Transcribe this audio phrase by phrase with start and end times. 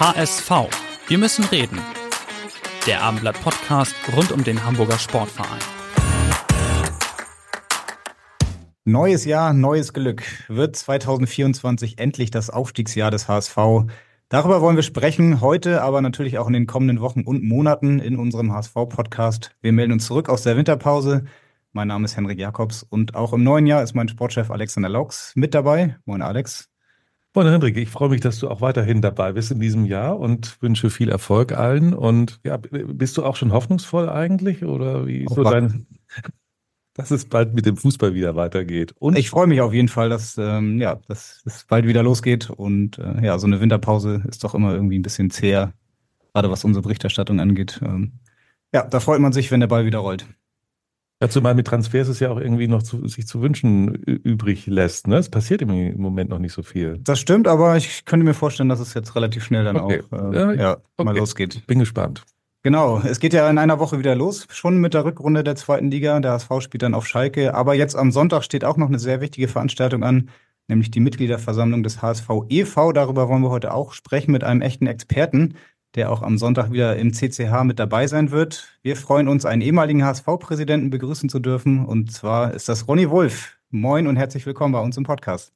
[0.00, 0.50] HSV.
[1.08, 1.78] Wir müssen reden.
[2.86, 5.60] Der Abendblatt Podcast rund um den Hamburger Sportverein.
[8.86, 10.22] Neues Jahr, neues Glück.
[10.48, 13.58] Wird 2024 endlich das Aufstiegsjahr des HSV?
[14.30, 18.16] Darüber wollen wir sprechen, heute, aber natürlich auch in den kommenden Wochen und Monaten in
[18.16, 19.54] unserem HSV-Podcast.
[19.60, 21.26] Wir melden uns zurück aus der Winterpause.
[21.72, 25.32] Mein Name ist Henrik Jakobs und auch im neuen Jahr ist mein Sportchef Alexander Laux
[25.34, 25.98] mit dabei.
[26.06, 26.69] Moin Alex.
[27.32, 30.60] Moin Hendrik, ich freue mich, dass du auch weiterhin dabei bist in diesem Jahr und
[30.60, 31.94] wünsche viel Erfolg allen.
[31.94, 35.86] Und ja, bist du auch schon hoffnungsvoll eigentlich oder wie ist so dein,
[36.94, 38.94] dass es bald mit dem Fußball wieder weitergeht?
[38.98, 42.50] Und ich freue mich auf jeden Fall, dass ähm, ja, dass es bald wieder losgeht
[42.50, 45.72] und äh, ja, so eine Winterpause ist doch immer irgendwie ein bisschen zäher,
[46.34, 47.80] gerade was unsere Berichterstattung angeht.
[47.84, 48.14] Ähm,
[48.74, 50.26] ja, da freut man sich, wenn der Ball wieder rollt.
[51.22, 55.06] Dazu mal mit Transfers ist ja auch irgendwie noch zu, sich zu wünschen übrig lässt.
[55.06, 55.18] Ne?
[55.18, 56.98] Es passiert im Moment noch nicht so viel.
[57.02, 60.00] Das stimmt, aber ich könnte mir vorstellen, dass es jetzt relativ schnell dann okay.
[60.10, 61.04] auch äh, ja, okay.
[61.04, 61.66] mal losgeht.
[61.66, 62.24] Bin gespannt.
[62.62, 65.90] Genau, es geht ja in einer Woche wieder los, schon mit der Rückrunde der zweiten
[65.90, 66.18] Liga.
[66.20, 67.52] Der HSV spielt dann auf Schalke.
[67.52, 70.30] Aber jetzt am Sonntag steht auch noch eine sehr wichtige Veranstaltung an,
[70.68, 72.92] nämlich die Mitgliederversammlung des HSV e.V.
[72.92, 75.54] Darüber wollen wir heute auch sprechen mit einem echten Experten
[75.94, 78.68] der auch am Sonntag wieder im CCH mit dabei sein wird.
[78.82, 81.84] Wir freuen uns, einen ehemaligen HSV-Präsidenten begrüßen zu dürfen.
[81.84, 83.56] Und zwar ist das Ronny Wolf.
[83.70, 85.52] Moin und herzlich willkommen bei uns im Podcast.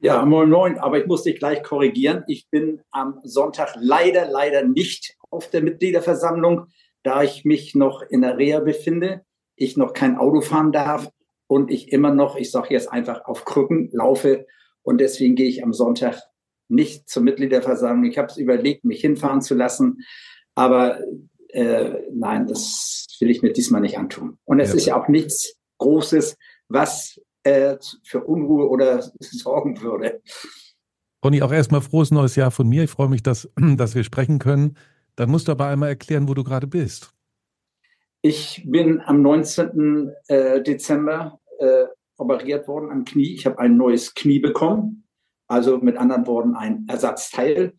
[0.00, 0.78] Ja, moin, moin.
[0.78, 2.24] Aber ich muss dich gleich korrigieren.
[2.26, 6.66] Ich bin am Sonntag leider, leider nicht auf der Mitgliederversammlung,
[7.02, 9.24] da ich mich noch in der Reha befinde,
[9.56, 11.10] ich noch kein Auto fahren darf
[11.46, 14.46] und ich immer noch, ich sage jetzt einfach, auf Krücken laufe.
[14.82, 16.20] Und deswegen gehe ich am Sonntag
[16.68, 18.10] nicht zur Mitgliederversammlung.
[18.10, 20.02] Ich habe es überlegt, mich hinfahren zu lassen,
[20.54, 21.00] aber
[21.48, 24.38] äh, nein, das will ich mir diesmal nicht antun.
[24.44, 24.76] Und es ja.
[24.76, 26.36] ist ja auch nichts Großes,
[26.68, 30.20] was äh, für Unruhe oder sorgen würde.
[31.24, 32.84] Ronny, auch erstmal frohes neues Jahr von mir.
[32.84, 34.76] Ich freue mich, dass, dass wir sprechen können.
[35.16, 37.12] Dann musst du aber einmal erklären, wo du gerade bist.
[38.20, 40.12] Ich bin am 19.
[40.28, 41.84] Äh, Dezember äh,
[42.16, 43.34] operiert worden am Knie.
[43.34, 45.03] Ich habe ein neues Knie bekommen
[45.46, 47.74] also mit anderen Worten ein Ersatzteil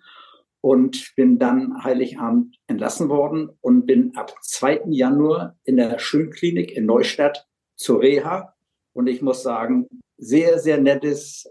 [0.61, 4.85] und bin dann Heiligabend entlassen worden und bin ab 2.
[4.87, 8.55] Januar in der Schönklinik in Neustadt zur Reha.
[8.93, 9.87] Und ich muss sagen,
[10.17, 11.47] sehr, sehr nettes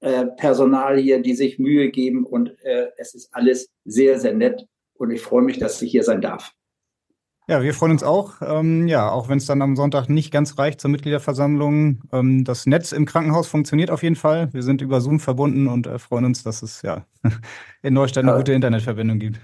[0.00, 4.66] äh, Personal hier, die sich Mühe geben und äh, es ist alles sehr, sehr nett
[4.94, 6.52] und ich freue mich, dass ich hier sein darf.
[7.50, 8.34] Ja, wir freuen uns auch.
[8.42, 12.00] Ähm, ja, auch wenn es dann am Sonntag nicht ganz reicht zur Mitgliederversammlung.
[12.12, 14.48] Ähm, das Netz im Krankenhaus funktioniert auf jeden Fall.
[14.52, 17.06] Wir sind über Zoom verbunden und äh, freuen uns, dass es ja
[17.82, 18.36] in Neustadt eine ja.
[18.36, 19.40] gute Internetverbindung gibt.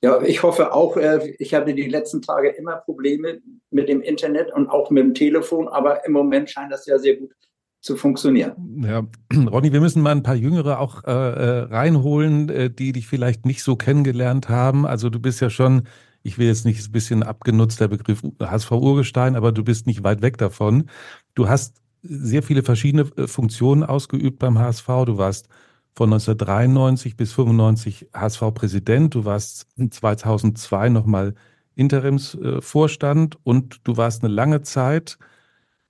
[0.00, 0.96] Ja, ich hoffe auch.
[0.96, 3.40] Äh, ich hatte die letzten Tage immer Probleme
[3.72, 7.16] mit dem Internet und auch mit dem Telefon, aber im Moment scheint das ja sehr
[7.16, 7.32] gut
[7.80, 8.84] zu funktionieren.
[8.84, 9.02] Ja,
[9.50, 13.44] Ronny, wir müssen mal ein paar Jüngere auch äh, äh reinholen, äh, die dich vielleicht
[13.44, 14.86] nicht so kennengelernt haben.
[14.86, 15.82] Also du bist ja schon
[16.28, 20.04] ich will jetzt nicht ein bisschen abgenutzt, der Begriff HSV Urgestein, aber du bist nicht
[20.04, 20.90] weit weg davon.
[21.34, 24.86] Du hast sehr viele verschiedene äh, Funktionen ausgeübt beim HSV.
[25.06, 25.48] Du warst
[25.96, 29.14] von 1993 bis 95 HSV-Präsident.
[29.14, 31.34] Du warst 2002 nochmal
[31.76, 35.18] Interimsvorstand und du warst eine lange Zeit,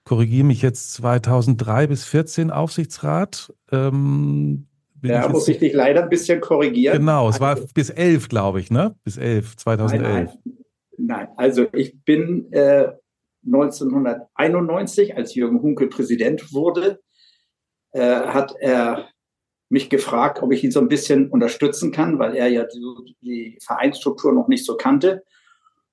[0.05, 3.53] korrigiere mich jetzt, 2003 bis 14 Aufsichtsrat.
[3.73, 4.68] Ähm,
[5.01, 6.99] bin ja, muss ich dich leider ein bisschen korrigieren.
[6.99, 8.95] Genau, es war also bis elf, glaube ich, ne?
[9.05, 10.03] Bis elf, 2011.
[10.03, 10.59] Nein, nein.
[10.97, 11.29] nein.
[11.37, 12.93] also ich bin äh,
[13.47, 17.01] 1991, als Jürgen Hunke Präsident wurde,
[17.93, 19.09] äh, hat er
[19.69, 23.59] mich gefragt, ob ich ihn so ein bisschen unterstützen kann, weil er ja die, die
[23.63, 25.25] Vereinsstruktur noch nicht so kannte.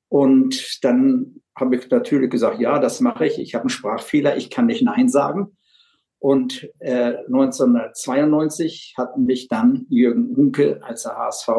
[0.08, 3.40] Und dann habe ich natürlich gesagt, ja, das mache ich.
[3.40, 5.58] Ich habe einen Sprachfehler, ich kann nicht Nein sagen.
[6.26, 11.50] Und äh, 1992 hat mich dann Jürgen Hunke, als der HSV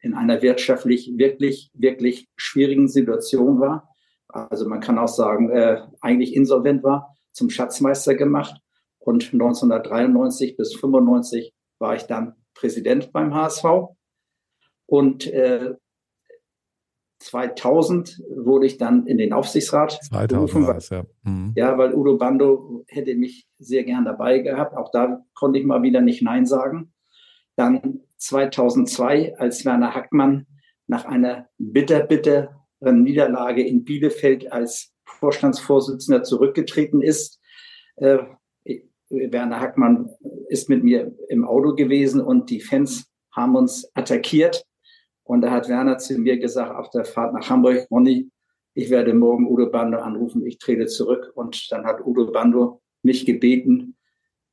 [0.00, 3.86] in einer wirtschaftlich wirklich, wirklich schwierigen Situation war,
[4.28, 8.58] also man kann auch sagen, äh, eigentlich insolvent war, zum Schatzmeister gemacht.
[8.98, 13.64] Und 1993 bis 95 war ich dann Präsident beim HSV.
[14.86, 15.74] Und äh,
[17.24, 20.66] 2000 wurde ich dann in den Aufsichtsrat 2000 berufen.
[20.66, 21.04] War es, ja.
[21.22, 21.52] Mhm.
[21.56, 24.76] ja, weil Udo Bando hätte mich sehr gern dabei gehabt.
[24.76, 26.92] Auch da konnte ich mal wieder nicht Nein sagen.
[27.56, 30.46] Dann 2002, als Werner Hackmann
[30.86, 37.40] nach einer bitter, bitteren Niederlage in Bielefeld als Vorstandsvorsitzender zurückgetreten ist.
[37.96, 38.18] Äh,
[39.08, 40.10] Werner Hackmann
[40.48, 44.64] ist mit mir im Auto gewesen und die Fans haben uns attackiert.
[45.24, 48.30] Und da hat Werner zu mir gesagt, auf der Fahrt nach Hamburg, Ronny,
[48.74, 51.32] ich werde morgen Udo Bando anrufen, ich trete zurück.
[51.34, 53.96] Und dann hat Udo Bando mich gebeten,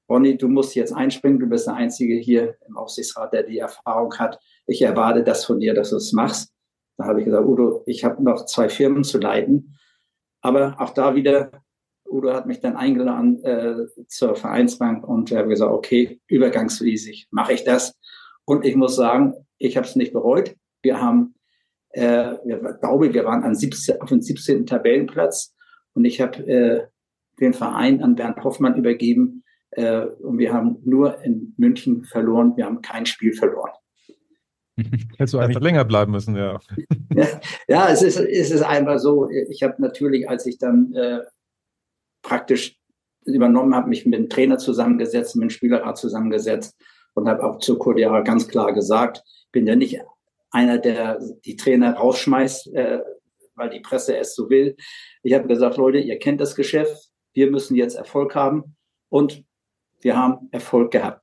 [0.10, 4.14] Ronny, du musst jetzt einspringen, du bist der Einzige hier im Aufsichtsrat, der die Erfahrung
[4.20, 4.40] hat.
[4.68, 6.54] Ich erwarte das von dir, dass du es machst.
[6.98, 9.78] Da habe ich gesagt, Udo, ich habe noch zwei Firmen zu leiten.
[10.42, 11.52] Aber auch da wieder,
[12.06, 17.54] Udo hat mich dann eingeladen äh, zur Vereinsbank und er hat gesagt, okay, übergangsmäßig mache
[17.54, 17.98] ich das.
[18.44, 20.56] Und ich muss sagen, ich habe es nicht bereut.
[20.82, 21.36] Wir haben,
[21.92, 24.66] äh, ich glaube, wir waren an 17, auf dem 17.
[24.66, 25.56] Tabellenplatz
[25.94, 26.88] und ich habe äh,
[27.40, 32.56] den Verein an Bernd Hoffmann übergeben äh, und wir haben nur in München verloren.
[32.56, 33.72] Wir haben kein Spiel verloren.
[35.18, 36.60] Hättest du eigentlich länger bleiben müssen, ja.
[37.14, 37.28] ja.
[37.68, 39.30] Ja, es ist, es ist einfach so.
[39.30, 41.20] Ich habe natürlich, als ich dann äh,
[42.22, 42.78] praktisch
[43.26, 46.76] übernommen habe, mich mit dem Trainer zusammengesetzt, mit dem Spielerrat zusammengesetzt
[47.14, 50.00] und habe auch zu Cordiara ganz klar gesagt, bin ja nicht
[50.52, 53.00] einer, der die Trainer rausschmeißt, äh,
[53.56, 54.76] weil die Presse es so will.
[55.24, 58.76] Ich habe gesagt, Leute, ihr kennt das Geschäft, wir müssen jetzt Erfolg haben
[59.10, 59.44] und
[60.02, 61.22] wir haben Erfolg gehabt.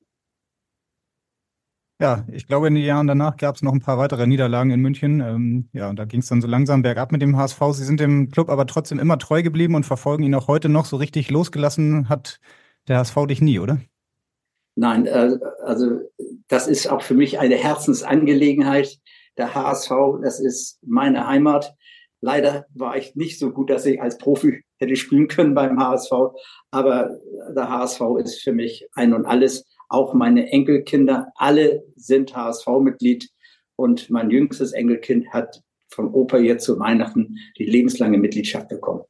[2.01, 4.81] Ja, ich glaube, in den Jahren danach gab es noch ein paar weitere Niederlagen in
[4.81, 5.21] München.
[5.21, 7.61] Ähm, ja, und da ging es dann so langsam bergab mit dem HSV.
[7.73, 10.87] Sie sind dem Club aber trotzdem immer treu geblieben und verfolgen ihn auch heute noch.
[10.87, 12.39] So richtig losgelassen hat
[12.87, 13.81] der HSV dich nie, oder?
[14.77, 16.03] Nein, äh, also
[16.47, 19.01] das ist auch für mich eine Herzensangelegenheit.
[19.39, 19.91] Der HSV,
[20.23, 21.75] das ist meine Heimat.
[22.21, 26.13] Leider war ich nicht so gut, dass ich als Profi hätte spielen können beim HSV.
[26.71, 27.19] Aber
[27.55, 29.65] der HSV ist für mich ein und alles.
[29.89, 33.31] Auch meine Enkelkinder, alle sind HSV-Mitglied.
[33.77, 39.05] Und mein jüngstes Enkelkind hat vom Opa jetzt zu Weihnachten die lebenslange Mitgliedschaft bekommen.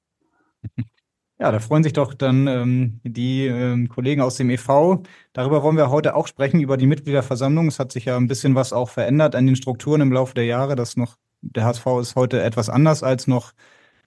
[1.40, 5.02] Ja, da freuen sich doch dann ähm, die ähm, Kollegen aus dem EV.
[5.32, 7.68] Darüber wollen wir heute auch sprechen, über die Mitgliederversammlung.
[7.68, 10.46] Es hat sich ja ein bisschen was auch verändert an den Strukturen im Laufe der
[10.46, 10.74] Jahre.
[10.74, 13.52] Das noch, der HSV ist heute etwas anders als noch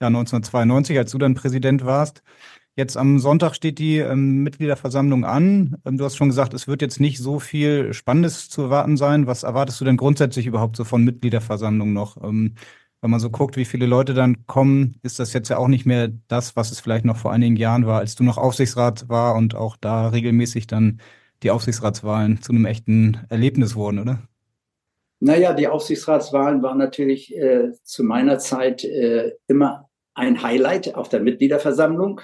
[0.00, 2.22] ja, 1992, als du dann Präsident warst.
[2.76, 5.76] Jetzt am Sonntag steht die ähm, Mitgliederversammlung an.
[5.86, 9.26] Ähm, du hast schon gesagt, es wird jetzt nicht so viel Spannendes zu erwarten sein.
[9.26, 12.22] Was erwartest du denn grundsätzlich überhaupt so von Mitgliederversammlung noch?
[12.22, 12.56] Ähm,
[13.02, 15.84] wenn man so guckt, wie viele Leute dann kommen, ist das jetzt ja auch nicht
[15.84, 19.34] mehr das, was es vielleicht noch vor einigen Jahren war, als du noch Aufsichtsrat war
[19.34, 21.00] und auch da regelmäßig dann
[21.42, 24.22] die Aufsichtsratswahlen zu einem echten Erlebnis wurden, oder?
[25.18, 31.20] Naja, die Aufsichtsratswahlen waren natürlich äh, zu meiner Zeit äh, immer ein Highlight auf der
[31.20, 32.20] Mitgliederversammlung.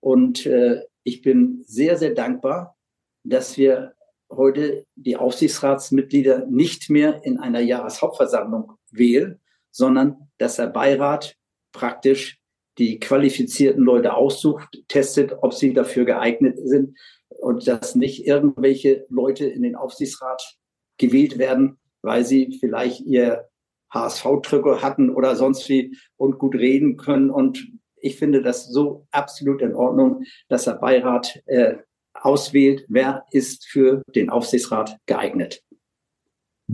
[0.00, 2.76] Und äh, ich bin sehr, sehr dankbar,
[3.24, 3.94] dass wir
[4.30, 9.41] heute die Aufsichtsratsmitglieder nicht mehr in einer Jahreshauptversammlung wählen,
[9.72, 11.34] sondern dass der Beirat
[11.72, 12.38] praktisch
[12.78, 16.96] die qualifizierten Leute aussucht, testet, ob sie dafür geeignet sind
[17.28, 20.56] und dass nicht irgendwelche Leute in den Aufsichtsrat
[20.98, 23.48] gewählt werden, weil sie vielleicht ihr
[23.92, 27.30] HSV-Trikot hatten oder sonst wie und gut reden können.
[27.30, 27.66] Und
[27.96, 31.76] ich finde das so absolut in Ordnung, dass der Beirat äh,
[32.14, 35.62] auswählt, wer ist für den Aufsichtsrat geeignet.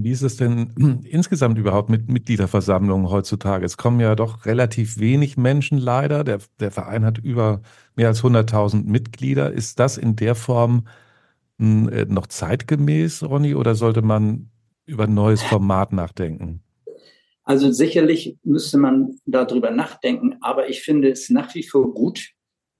[0.00, 0.70] Wie ist es denn
[1.04, 3.66] insgesamt überhaupt mit Mitgliederversammlungen heutzutage?
[3.66, 6.22] Es kommen ja doch relativ wenig Menschen leider.
[6.22, 7.62] Der, der Verein hat über
[7.96, 9.52] mehr als 100.000 Mitglieder.
[9.52, 10.86] Ist das in der Form
[11.58, 14.50] hm, äh, noch zeitgemäß, Ronny, oder sollte man
[14.86, 16.62] über ein neues Format nachdenken?
[17.42, 22.34] Also sicherlich müsste man darüber nachdenken, aber ich finde es nach wie vor gut,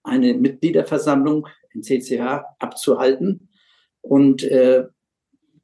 [0.05, 3.49] eine Mitgliederversammlung in CCH abzuhalten
[4.03, 4.85] und äh,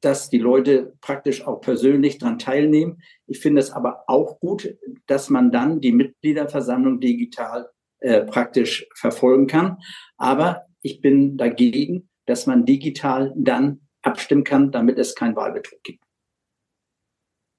[0.05, 3.01] dass die Leute praktisch auch persönlich daran teilnehmen.
[3.25, 7.69] Ich finde es aber auch gut, dass man dann die Mitgliederversammlung digital
[8.01, 9.77] äh, praktisch verfolgen kann.
[10.17, 16.03] Aber ich bin dagegen, dass man digital dann abstimmen kann, damit es keinen Wahlbetrug gibt.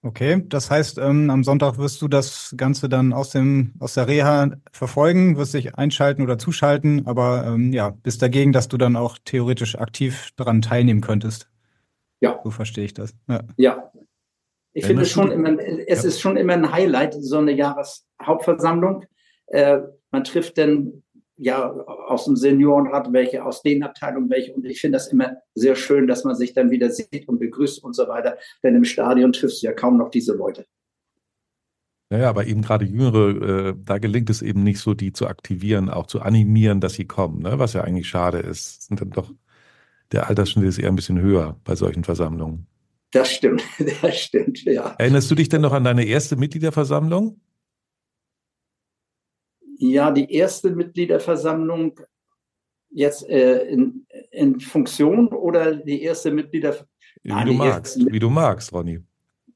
[0.03, 4.07] Okay, das heißt, ähm, am Sonntag wirst du das Ganze dann aus dem aus der
[4.07, 8.95] Reha verfolgen, wirst dich einschalten oder zuschalten, aber ähm, ja, bist dagegen, dass du dann
[8.95, 11.49] auch theoretisch aktiv daran teilnehmen könntest.
[12.21, 12.41] Ja.
[12.45, 13.15] So verstehe ich das.
[13.29, 13.43] Ja.
[13.57, 13.93] ja.
[14.73, 16.09] Ich Wenn finde schon immer, es ja.
[16.09, 19.05] ist schon immer ein Highlight, so eine Jahreshauptversammlung.
[19.47, 19.79] Äh,
[20.11, 21.03] man trifft dann
[21.39, 24.53] ja aus dem Seniorenrat welche, aus den Abteilungen welche.
[24.53, 27.83] Und ich finde das immer sehr schön, dass man sich dann wieder sieht und begrüßt
[27.83, 28.37] und so weiter.
[28.63, 30.67] Denn im Stadion triffst du ja kaum noch diese Leute.
[32.09, 35.91] Naja, aber eben gerade Jüngere, äh, da gelingt es eben nicht so, die zu aktivieren,
[35.91, 37.59] auch zu animieren, dass sie kommen, ne?
[37.59, 38.83] was ja eigentlich schade ist.
[38.83, 39.33] Sind dann doch,
[40.13, 42.67] der Altersschnitt ist eher ein bisschen höher bei solchen Versammlungen.
[43.13, 43.63] Das stimmt,
[44.03, 44.95] das stimmt, ja.
[44.99, 47.41] Erinnerst du dich denn noch an deine erste Mitgliederversammlung?
[49.79, 52.01] Ja, die erste Mitgliederversammlung
[52.91, 56.89] jetzt äh, in, in Funktion oder die erste Mitgliederversammlung?
[57.23, 59.01] Wie du magst, wie du magst, Ronny.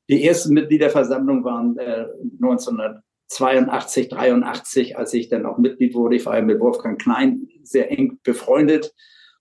[0.09, 2.07] Die ersten Mitgliederversammlungen waren äh,
[2.43, 6.17] 1982, 83, als ich dann auch Mitglied wurde.
[6.17, 8.93] Ich war ja mit Wolfgang Klein sehr eng befreundet.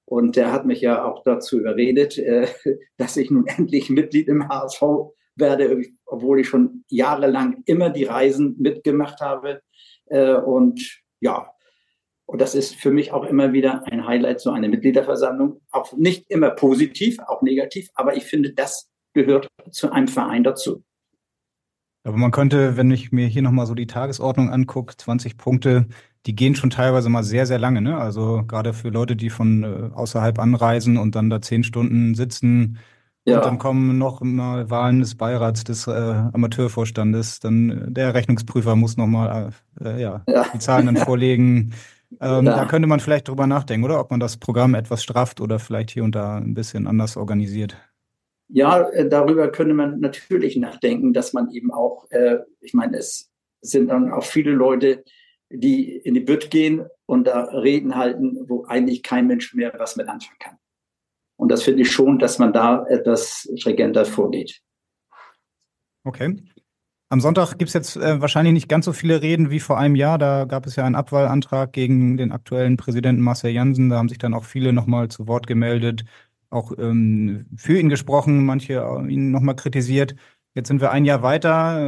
[0.09, 2.47] Und der hat mich ja auch dazu überredet, äh,
[2.97, 4.81] dass ich nun endlich Mitglied im HSV
[5.35, 9.61] werde, obwohl ich schon jahrelang immer die Reisen mitgemacht habe.
[10.07, 11.51] Äh, und ja,
[12.25, 15.61] und das ist für mich auch immer wieder ein Highlight, so eine Mitgliederversammlung.
[15.69, 20.83] Auch nicht immer positiv, auch negativ, aber ich finde, das gehört zu einem Verein dazu.
[22.03, 25.87] Aber man könnte, wenn ich mir hier nochmal so die Tagesordnung angucke, 20 Punkte,
[26.25, 27.81] die gehen schon teilweise mal sehr, sehr lange.
[27.81, 27.97] Ne?
[27.97, 32.77] Also gerade für Leute, die von äh, außerhalb anreisen und dann da zehn Stunden sitzen.
[33.25, 33.37] Ja.
[33.37, 37.39] Und dann kommen noch mal Wahlen des Beirats, des äh, Amateurvorstandes.
[37.39, 41.73] Dann äh, der Rechnungsprüfer muss nochmal äh, ja, ja, die Zahlen dann vorlegen.
[42.19, 42.55] Ähm, ja.
[42.55, 43.99] Da könnte man vielleicht drüber nachdenken, oder?
[43.99, 47.77] Ob man das Programm etwas strafft oder vielleicht hier und da ein bisschen anders organisiert.
[48.47, 53.29] Ja, äh, darüber könnte man natürlich nachdenken, dass man eben auch, äh, ich meine, es
[53.61, 55.03] sind dann auch viele Leute,
[55.49, 59.95] die in die Bütt gehen und da Reden halten, wo eigentlich kein Mensch mehr was
[59.95, 60.57] mit anfangen kann.
[61.37, 64.61] Und das finde ich schon, dass man da etwas stringenter vorgeht.
[66.03, 66.35] Okay.
[67.11, 69.95] Am Sonntag gibt es jetzt äh, wahrscheinlich nicht ganz so viele Reden wie vor einem
[69.95, 70.19] Jahr.
[70.19, 73.89] Da gab es ja einen Abwahlantrag gegen den aktuellen Präsidenten Marcel Jansen.
[73.89, 76.05] Da haben sich dann auch viele nochmal zu Wort gemeldet
[76.49, 78.73] auch ähm, für ihn gesprochen, manche
[79.07, 80.15] ihn nochmal kritisiert.
[80.55, 81.87] Jetzt sind wir ein Jahr weiter.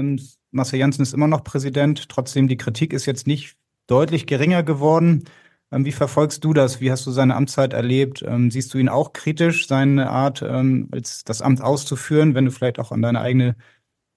[0.51, 2.09] Marcel Janssen ist immer noch Präsident.
[2.09, 5.25] Trotzdem, die Kritik ist jetzt nicht deutlich geringer geworden.
[5.71, 6.81] Ähm, wie verfolgst du das?
[6.81, 8.23] Wie hast du seine Amtszeit erlebt?
[8.27, 12.79] Ähm, siehst du ihn auch kritisch, seine Art, ähm, das Amt auszuführen, wenn du vielleicht
[12.79, 13.55] auch an deine eigene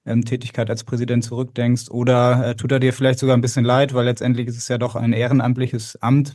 [0.07, 1.91] Tätigkeit als Präsident zurückdenkst?
[1.91, 4.77] Oder äh, tut er dir vielleicht sogar ein bisschen leid, weil letztendlich ist es ja
[4.77, 6.35] doch ein ehrenamtliches Amt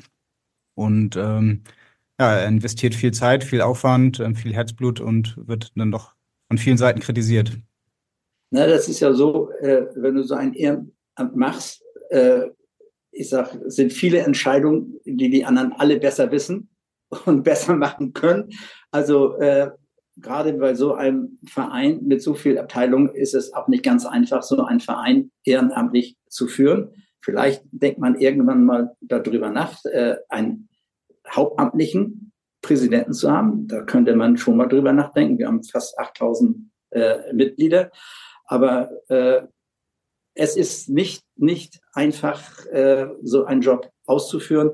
[0.76, 1.64] und ähm,
[2.20, 6.16] ja, er investiert viel Zeit, viel Aufwand, viel Herzblut und wird dann doch
[6.48, 7.60] von vielen Seiten kritisiert.
[8.52, 12.48] Na, das ist ja so, äh, wenn du so ein Ehrenamt machst, äh,
[13.12, 16.70] ich sag, sind viele Entscheidungen, die die anderen alle besser wissen
[17.26, 18.50] und besser machen können.
[18.92, 19.72] Also äh,
[20.18, 24.44] gerade bei so einem Verein mit so viel Abteilungen ist es auch nicht ganz einfach,
[24.44, 26.92] so einen Verein ehrenamtlich zu führen.
[27.22, 30.70] Vielleicht denkt man irgendwann mal darüber nach, äh, ein
[31.30, 33.68] hauptamtlichen Präsidenten zu haben.
[33.68, 35.38] Da könnte man schon mal drüber nachdenken.
[35.38, 36.58] Wir haben fast 8000
[36.92, 37.92] äh, Mitglieder.
[38.50, 39.44] Aber äh,
[40.34, 44.72] es ist nicht, nicht einfach, äh, so einen Job auszuführen.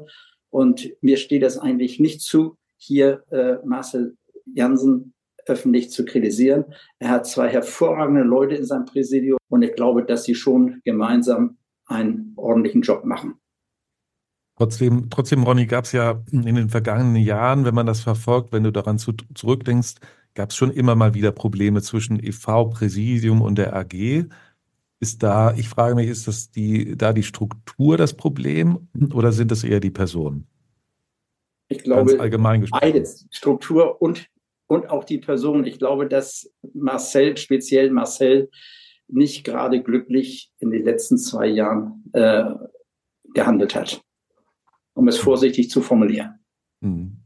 [0.50, 4.16] Und mir steht es eigentlich nicht zu, hier äh, Marcel
[4.46, 5.14] Jansen
[5.46, 6.66] öffentlich zu kritisieren.
[7.00, 11.58] Er hat zwei hervorragende Leute in seinem Präsidium und ich glaube, dass sie schon gemeinsam
[11.86, 13.36] einen ordentlichen Job machen.
[14.58, 18.64] Trotzdem, trotzdem, Ronny, gab es ja in den vergangenen Jahren, wenn man das verfolgt, wenn
[18.64, 19.96] du daran zu, zurückdenkst,
[20.36, 24.26] gab es schon immer mal wieder Probleme zwischen EV, Präsidium und der AG.
[25.00, 29.52] Ist da, ich frage mich, ist das die, da die Struktur das Problem oder sind
[29.52, 30.48] das eher die Personen?
[31.68, 34.28] Ich glaube, allgemein beides, Struktur und,
[34.68, 35.66] und auch die Person.
[35.66, 38.50] Ich glaube, dass Marcel, speziell Marcel,
[39.08, 42.46] nicht gerade glücklich in den letzten zwei Jahren äh,
[43.34, 44.06] gehandelt hat
[44.96, 46.40] um es vorsichtig zu formulieren.
[46.82, 47.18] Mhm.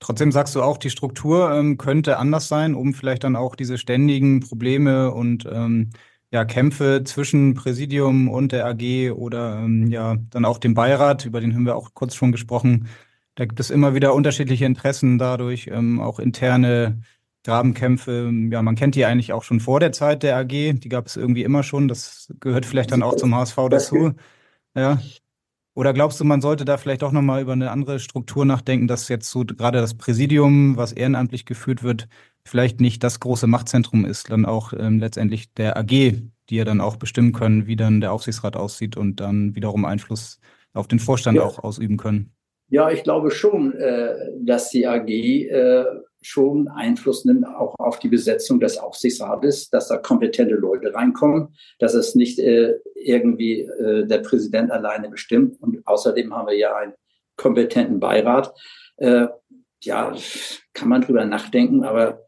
[0.00, 3.78] Trotzdem sagst du auch, die Struktur ähm, könnte anders sein, um vielleicht dann auch diese
[3.78, 5.90] ständigen Probleme und ähm,
[6.30, 11.40] ja, Kämpfe zwischen Präsidium und der AG oder ähm, ja dann auch dem Beirat, über
[11.40, 12.88] den haben wir auch kurz schon gesprochen.
[13.34, 17.00] Da gibt es immer wieder unterschiedliche Interessen dadurch, ähm, auch interne
[17.44, 18.30] Grabenkämpfe.
[18.50, 20.48] Ja, man kennt die eigentlich auch schon vor der Zeit der AG.
[20.48, 21.88] Die gab es irgendwie immer schon.
[21.88, 24.12] Das gehört vielleicht dann auch zum HSV dazu.
[24.74, 24.98] Ja.
[25.78, 29.08] Oder glaubst du, man sollte da vielleicht auch nochmal über eine andere Struktur nachdenken, dass
[29.08, 32.08] jetzt so gerade das Präsidium, was ehrenamtlich geführt wird,
[32.44, 36.80] vielleicht nicht das große Machtzentrum ist, dann auch ähm, letztendlich der AG, die ja dann
[36.80, 40.40] auch bestimmen können, wie dann der Aufsichtsrat aussieht und dann wiederum Einfluss
[40.74, 41.44] auf den Vorstand ja.
[41.44, 42.32] auch ausüben können?
[42.70, 45.84] Ja, ich glaube schon, äh, dass die AG äh,
[46.20, 51.94] schon Einfluss nimmt auch auf die Besetzung des Aufsichtsrates, dass da kompetente Leute reinkommen, dass
[51.94, 55.60] es nicht äh, irgendwie äh, der Präsident alleine bestimmt.
[55.60, 56.94] Und außerdem haben wir ja einen
[57.36, 58.52] kompetenten Beirat.
[58.96, 59.28] Äh,
[59.82, 60.14] ja,
[60.74, 62.24] kann man drüber nachdenken, aber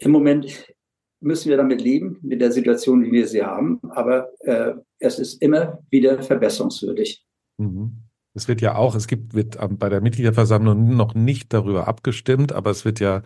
[0.00, 0.74] im Moment
[1.20, 3.80] müssen wir damit leben, mit der Situation, wie wir sie haben.
[3.90, 7.24] Aber äh, es ist immer wieder verbesserungswürdig.
[7.56, 8.07] Mhm.
[8.38, 12.70] Es wird ja auch, es gibt, wird bei der Mitgliederversammlung noch nicht darüber abgestimmt, aber
[12.70, 13.22] es wird ja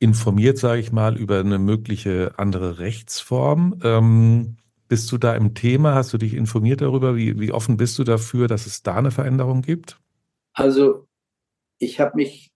[0.00, 3.80] informiert, sage ich mal, über eine mögliche andere Rechtsform.
[3.84, 4.56] Ähm,
[4.88, 5.94] bist du da im Thema?
[5.94, 7.14] Hast du dich informiert darüber?
[7.14, 10.00] Wie, wie offen bist du dafür, dass es da eine Veränderung gibt?
[10.52, 11.06] Also
[11.78, 12.50] ich habe mich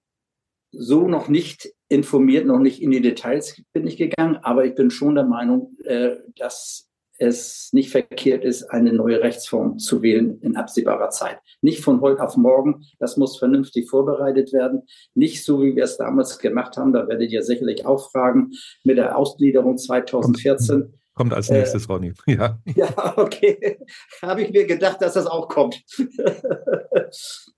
[0.73, 4.91] so noch nicht informiert, noch nicht in die Details bin ich gegangen, aber ich bin
[4.91, 10.57] schon der Meinung, äh, dass es nicht verkehrt ist, eine neue Rechtsform zu wählen in
[10.57, 11.39] absehbarer Zeit.
[11.61, 14.83] Nicht von heute auf morgen, das muss vernünftig vorbereitet werden.
[15.15, 18.51] Nicht so, wie wir es damals gemacht haben, da werdet ihr sicherlich auch fragen,
[18.83, 20.93] mit der Ausgliederung 2014.
[21.15, 22.13] Kommt als nächstes, äh, Ronny.
[22.27, 23.79] Ja, ja okay.
[24.23, 25.81] Habe ich mir gedacht, dass das auch kommt.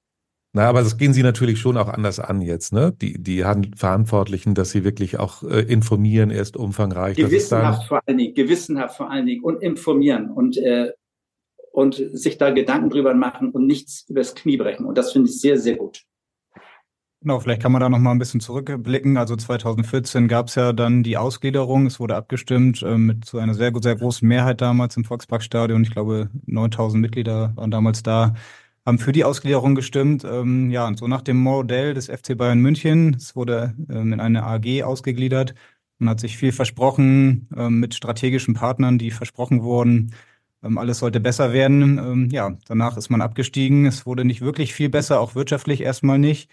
[0.56, 2.90] Na, aber das gehen Sie natürlich schon auch anders an jetzt, ne?
[3.02, 3.44] Die, die
[3.76, 7.14] Verantwortlichen, dass sie wirklich auch äh, informieren, erst umfangreich.
[7.18, 10.92] Gewissenhaft vor allen Dingen, gewissenhaft vor allen Dingen und informieren und, äh,
[11.72, 14.86] und sich da Gedanken drüber machen und nichts übers Knie brechen.
[14.86, 16.04] Und das finde ich sehr, sehr gut.
[17.20, 19.18] Genau, vielleicht kann man da noch mal ein bisschen zurückblicken.
[19.18, 21.84] Also 2014 gab es ja dann die Ausgliederung.
[21.84, 25.82] Es wurde abgestimmt äh, mit zu einer sehr, sehr großen Mehrheit damals im Volksparkstadion.
[25.82, 28.32] Ich glaube, 9000 Mitglieder waren damals da
[28.86, 30.24] haben für die Ausgliederung gestimmt.
[30.24, 33.14] Ähm, ja, und so nach dem Modell des FC Bayern München.
[33.14, 35.54] Es wurde ähm, in eine AG ausgegliedert.
[35.98, 40.14] Man hat sich viel versprochen ähm, mit strategischen Partnern, die versprochen wurden.
[40.62, 41.98] Ähm, alles sollte besser werden.
[41.98, 43.86] Ähm, ja, danach ist man abgestiegen.
[43.86, 46.50] Es wurde nicht wirklich viel besser, auch wirtschaftlich erstmal nicht.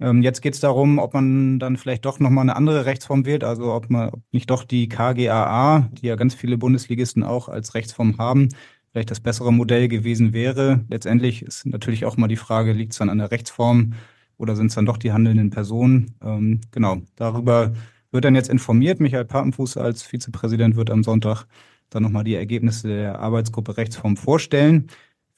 [0.00, 3.42] Ähm, jetzt geht es darum, ob man dann vielleicht doch nochmal eine andere Rechtsform wählt,
[3.44, 7.74] also ob man ob nicht doch die KGAA, die ja ganz viele Bundesligisten auch als
[7.74, 8.48] Rechtsform haben,
[8.90, 10.84] vielleicht das bessere Modell gewesen wäre.
[10.88, 13.94] Letztendlich ist natürlich auch mal die Frage, liegt es dann an der Rechtsform
[14.36, 16.14] oder sind es dann doch die handelnden Personen?
[16.22, 17.72] Ähm, genau, darüber
[18.10, 19.00] wird dann jetzt informiert.
[19.00, 21.46] Michael Papenfuß als Vizepräsident wird am Sonntag
[21.90, 24.88] dann nochmal die Ergebnisse der Arbeitsgruppe Rechtsform vorstellen.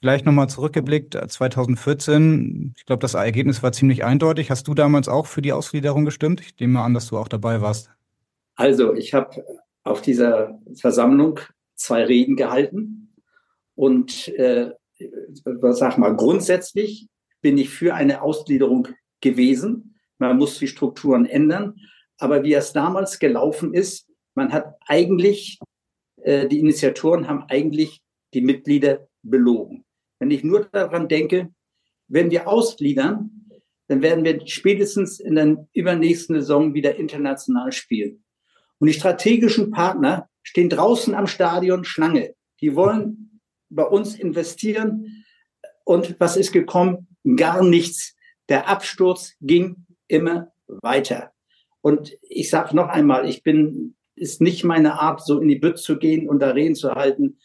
[0.01, 4.51] Vielleicht nochmal zurückgeblickt, 2014, ich glaube, das Ergebnis war ziemlich eindeutig.
[4.51, 6.41] Hast du damals auch für die Ausgliederung gestimmt?
[6.41, 7.91] Ich nehme mal an, dass du auch dabei warst.
[8.55, 9.45] Also, ich habe
[9.85, 11.41] auf dieser Versammlung
[11.75, 13.10] zwei Reden gehalten
[13.75, 14.71] und äh,
[15.45, 17.09] sag mal, grundsätzlich
[17.41, 18.89] bin ich für eine Ausgliederung
[19.21, 19.95] gewesen.
[20.19, 21.77] Man muss die Strukturen ändern.
[22.19, 25.59] Aber wie es damals gelaufen ist, man hat eigentlich,
[26.23, 28.03] äh, die Initiatoren haben eigentlich
[28.35, 29.85] die Mitglieder belogen.
[30.19, 31.49] Wenn ich nur daran denke,
[32.09, 33.31] wenn wir ausgliedern,
[33.89, 38.23] dann werden wir spätestens in der übernächsten Saison wieder international spielen.
[38.79, 42.35] Und die strategischen Partner stehen draußen am Stadion Schlange.
[42.61, 43.30] Die wollen
[43.71, 45.25] bei uns investieren.
[45.85, 47.09] Und was ist gekommen?
[47.37, 48.17] Gar nichts.
[48.49, 51.33] Der Absturz ging immer weiter.
[51.81, 55.79] Und ich sage noch einmal, ich bin, ist nicht meine Art, so in die Bütt
[55.79, 57.39] zu gehen und da Reden zu halten.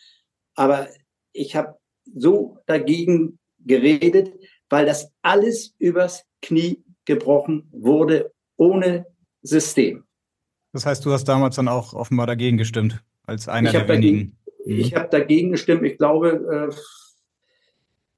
[0.56, 0.88] Aber
[1.32, 1.78] ich habe
[2.16, 4.34] so dagegen geredet,
[4.70, 9.06] weil das alles übers Knie gebrochen wurde, ohne
[9.42, 10.04] System.
[10.74, 14.38] Das heißt, du hast damals dann auch offenbar dagegen gestimmt, als einer der wenigen.
[14.66, 14.80] Dagegen, Mhm.
[14.80, 15.84] Ich habe dagegen gestimmt.
[15.84, 16.76] Ich glaube, äh,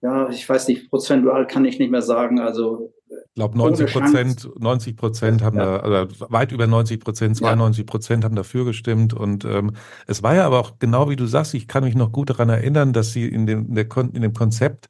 [0.02, 2.40] ja, ich weiß nicht, prozentual kann ich nicht mehr sagen.
[2.40, 5.78] Also ich glaube 90 Prozent, 90 Prozent haben ja.
[5.78, 9.14] da, also weit über 90 Prozent, 92 Prozent haben dafür gestimmt.
[9.14, 9.74] Und ähm,
[10.08, 12.50] es war ja aber auch genau wie du sagst, ich kann mich noch gut daran
[12.50, 14.90] erinnern, dass sie in dem, in dem Konzept,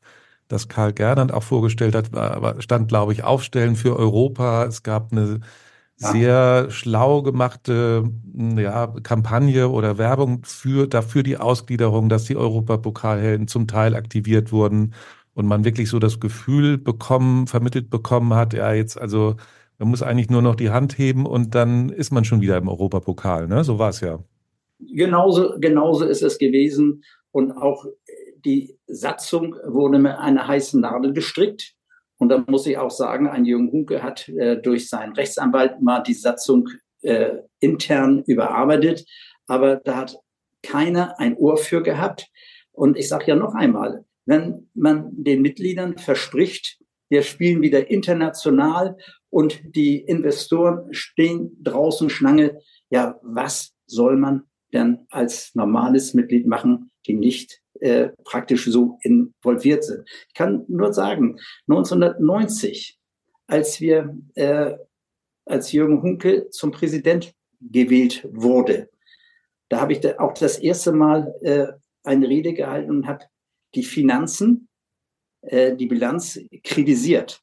[0.50, 4.64] das Karl Gernand auch vorgestellt hat, stand, glaube ich, Aufstellen für Europa.
[4.64, 5.42] Es gab eine
[5.98, 8.04] sehr schlau gemachte
[8.56, 14.94] ja, Kampagne oder Werbung für dafür die Ausgliederung, dass die Europapokalhelden zum Teil aktiviert wurden
[15.34, 19.36] und man wirklich so das Gefühl bekommen, vermittelt bekommen hat, ja jetzt also
[19.80, 22.68] man muss eigentlich nur noch die Hand heben und dann ist man schon wieder im
[22.68, 23.64] Europapokal, ne?
[23.64, 24.20] So war es ja.
[24.80, 27.86] Genauso, genauso ist es gewesen und auch
[28.46, 31.77] die Satzung wurde mit einer heißen Nadel gestrickt.
[32.18, 36.02] Und da muss ich auch sagen, ein Jürgen Hunke hat äh, durch seinen Rechtsanwalt mal
[36.02, 36.68] die Satzung
[37.02, 39.06] äh, intern überarbeitet,
[39.48, 40.18] aber da hat
[40.64, 42.28] keiner ein Ohr für gehabt.
[42.72, 48.98] Und ich sage ja noch einmal, wenn man den Mitgliedern verspricht, wir spielen wieder international
[49.30, 56.92] und die Investoren stehen draußen Schlange, ja, was soll man denn als normales Mitglied machen,
[57.06, 60.10] die nicht äh, praktisch so involviert sind.
[60.28, 62.98] Ich kann nur sagen, 1990,
[63.48, 64.76] als wir, äh,
[65.46, 68.90] als Jürgen Hunke zum Präsident gewählt wurde,
[69.70, 71.68] da habe ich da auch das erste Mal äh,
[72.04, 73.26] eine Rede gehalten und habe
[73.76, 74.70] die Finanzen,
[75.42, 77.42] äh, die Bilanz kritisiert.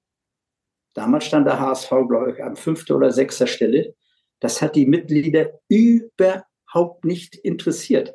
[0.94, 3.94] Damals stand der HSV, glaube ich, an fünfter oder sechster Stelle.
[4.40, 6.44] Das hat die Mitglieder über
[6.75, 8.14] überhaupt nicht interessiert.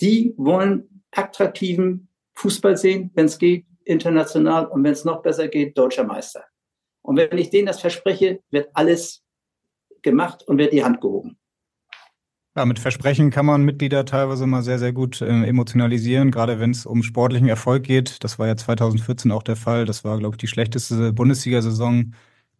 [0.00, 5.76] Die wollen attraktiven Fußball sehen, wenn es geht, international und wenn es noch besser geht,
[5.76, 6.44] deutscher Meister.
[7.02, 9.24] Und wenn ich denen das verspreche, wird alles
[10.02, 11.38] gemacht und wird die Hand gehoben.
[12.56, 16.72] Ja, mit Versprechen kann man Mitglieder teilweise mal sehr, sehr gut äh, emotionalisieren, gerade wenn
[16.72, 18.24] es um sportlichen Erfolg geht.
[18.24, 19.84] Das war ja 2014 auch der Fall.
[19.84, 22.14] Das war, glaube ich, die schlechteste Bundesliga-Saison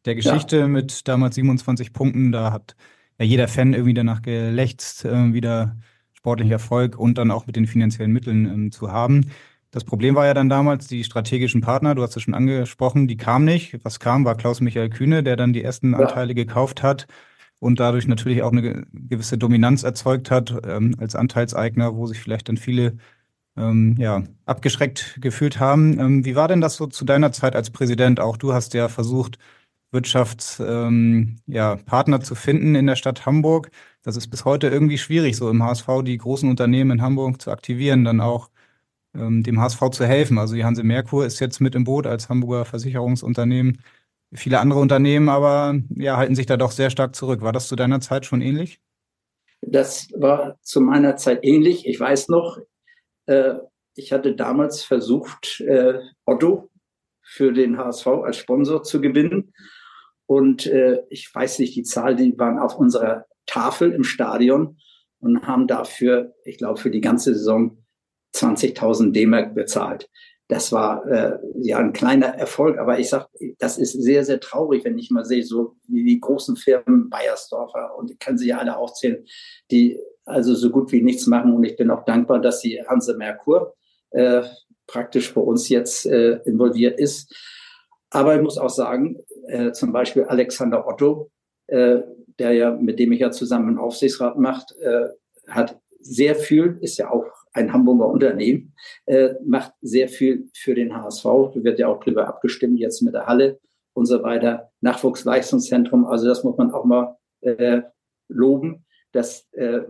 [0.04, 0.68] der Geschichte ja.
[0.68, 2.30] mit damals 27 Punkten.
[2.30, 2.76] Da hat
[3.18, 5.76] ja jeder Fan irgendwie danach gelächzt, äh, wieder
[6.18, 9.30] sportlichen Erfolg und dann auch mit den finanziellen Mitteln ähm, zu haben.
[9.70, 13.16] Das Problem war ja dann damals die strategischen Partner, du hast es schon angesprochen, die
[13.16, 13.78] kamen nicht.
[13.84, 16.34] Was kam, war Klaus-Michael Kühne, der dann die ersten Anteile ja.
[16.34, 17.06] gekauft hat
[17.60, 22.48] und dadurch natürlich auch eine gewisse Dominanz erzeugt hat ähm, als Anteilseigner, wo sich vielleicht
[22.48, 22.96] dann viele
[23.56, 26.00] ähm, ja, abgeschreckt gefühlt haben.
[26.00, 28.20] Ähm, wie war denn das so zu deiner Zeit als Präsident?
[28.20, 29.38] Auch du hast ja versucht,
[29.90, 33.70] Wirtschaftspartner ähm, ja, zu finden in der Stadt Hamburg.
[34.08, 37.50] Das ist bis heute irgendwie schwierig, so im HSV die großen Unternehmen in Hamburg zu
[37.50, 38.48] aktivieren, dann auch
[39.14, 40.38] ähm, dem HSV zu helfen.
[40.38, 43.82] Also die Hanse Merkur ist jetzt mit im Boot als Hamburger Versicherungsunternehmen.
[44.32, 47.42] Viele andere Unternehmen aber ja, halten sich da doch sehr stark zurück.
[47.42, 48.80] War das zu deiner Zeit schon ähnlich?
[49.60, 51.86] Das war zu meiner Zeit ähnlich.
[51.86, 52.60] Ich weiß noch,
[53.26, 53.56] äh,
[53.94, 56.70] ich hatte damals versucht, äh, Otto
[57.20, 59.52] für den HSV als Sponsor zu gewinnen.
[60.24, 64.78] Und äh, ich weiß nicht, die Zahl, die waren auf unserer Tafel im Stadion
[65.18, 67.84] und haben dafür, ich glaube, für die ganze Saison
[68.36, 70.08] 20.000 D-Mark bezahlt.
[70.46, 74.84] Das war äh, ja ein kleiner Erfolg, aber ich sag, das ist sehr, sehr traurig,
[74.84, 78.58] wenn ich mal sehe, so wie die großen Firmen Bayersdorfer und ich kann sie ja
[78.58, 79.26] alle aufzählen,
[79.70, 81.54] die also so gut wie nichts machen.
[81.54, 83.74] Und ich bin auch dankbar, dass die Hanse Merkur
[84.10, 84.42] äh,
[84.86, 87.34] praktisch bei uns jetzt äh, involviert ist.
[88.10, 91.30] Aber ich muss auch sagen, äh, zum Beispiel Alexander Otto,
[91.68, 92.00] äh,
[92.38, 95.08] der ja, mit dem ich ja zusammen einen Aufsichtsrat macht, äh,
[95.48, 98.74] hat sehr viel, ist ja auch ein Hamburger Unternehmen,
[99.06, 101.24] äh, macht sehr viel für den HSV.
[101.24, 103.58] Da wird ja auch drüber abgestimmt, jetzt mit der Halle
[103.94, 104.70] und so weiter.
[104.80, 107.82] Nachwuchsleistungszentrum, also das muss man auch mal äh,
[108.28, 109.80] loben, dass äh,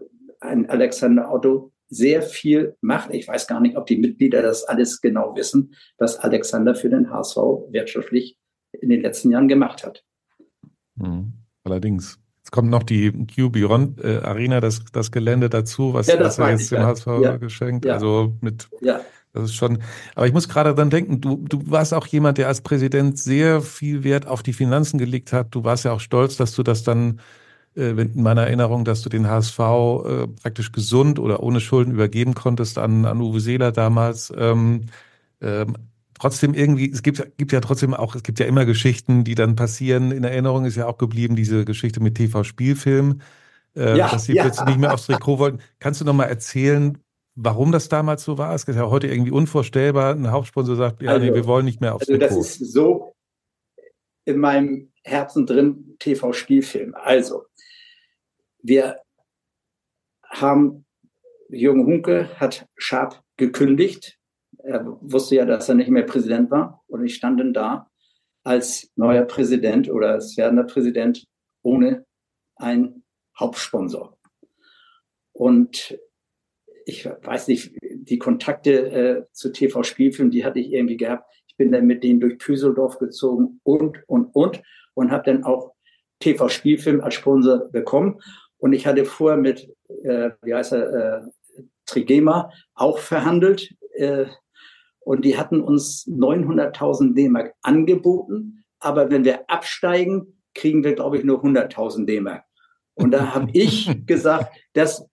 [0.41, 3.13] ein Alexander Otto sehr viel macht.
[3.13, 7.11] Ich weiß gar nicht, ob die Mitglieder das alles genau wissen, was Alexander für den
[7.11, 7.37] HSV
[7.71, 8.39] wirtschaftlich
[8.73, 10.05] in den letzten Jahren gemacht hat.
[10.97, 11.38] Mhm.
[11.69, 12.19] Allerdings.
[12.39, 16.47] Jetzt kommt noch die QB äh, Arena, das, das Gelände dazu, was, ja, das was
[16.47, 17.37] er jetzt dem HSV ja.
[17.37, 17.85] geschenkt.
[17.85, 17.95] Ja.
[17.95, 19.01] Also mit, ja.
[19.35, 19.81] das ist schon.
[20.15, 23.61] Aber ich muss gerade dann denken, du, du warst auch jemand, der als Präsident sehr
[23.61, 25.49] viel Wert auf die Finanzen gelegt hat.
[25.51, 27.21] Du warst ja auch stolz, dass du das dann
[27.77, 32.33] äh, in meiner Erinnerung, dass du den HSV äh, praktisch gesund oder ohne Schulden übergeben
[32.35, 34.33] konntest an, an Uwe Seeler damals.
[34.35, 34.87] Ähm,
[35.43, 35.77] ähm,
[36.19, 39.57] trotzdem irgendwie, es gibt, gibt ja trotzdem auch, es gibt ja immer Geschichten, die dann
[39.57, 40.11] passieren.
[40.11, 43.21] In Erinnerung ist ja auch geblieben diese Geschichte mit TV-Spielfilm,
[43.77, 44.43] äh, ja, dass sie ja.
[44.43, 45.61] plötzlich nicht mehr aufs Trikot wollten.
[45.79, 46.99] Kannst du noch mal erzählen,
[47.35, 48.55] warum das damals so war?
[48.55, 50.15] Es ist ja heute irgendwie unvorstellbar.
[50.15, 52.35] Ein Hauptsponsor sagt, ja, also, nee, wir wollen nicht mehr aufs also Trikot.
[52.35, 53.15] Das ist so
[54.25, 56.95] in meinem Herzen drin, TV-Spielfilm.
[56.95, 57.45] Also,
[58.63, 59.01] wir
[60.29, 60.85] haben,
[61.49, 64.18] Jürgen Hunke hat Schaap gekündigt.
[64.69, 66.85] Er wusste ja, dass er nicht mehr Präsident war.
[66.89, 67.91] Und ich stand dann da
[68.45, 71.25] als neuer Präsident oder als werdender Präsident
[71.63, 72.05] ohne
[72.57, 73.03] einen
[73.39, 74.19] Hauptsponsor.
[75.33, 75.99] Und
[76.85, 81.25] ich weiß nicht, die Kontakte äh, zu TV-Spielfilmen, die hatte ich irgendwie gehabt.
[81.47, 85.73] Ich bin dann mit denen durch Püseldorf gezogen und, und, und und habe dann auch
[86.21, 88.21] TV-Spielfilm als Sponsor bekommen.
[88.59, 89.71] Und ich hatte vorher mit,
[90.03, 93.75] äh, wie heißt er, äh, Trigema auch verhandelt.
[93.95, 94.27] Äh,
[95.09, 98.63] und die hatten uns 900.000 D-Mark angeboten.
[98.79, 102.45] Aber wenn wir absteigen, kriegen wir, glaube ich, nur 100.000 D-Mark.
[102.93, 105.09] Und da habe ich gesagt, das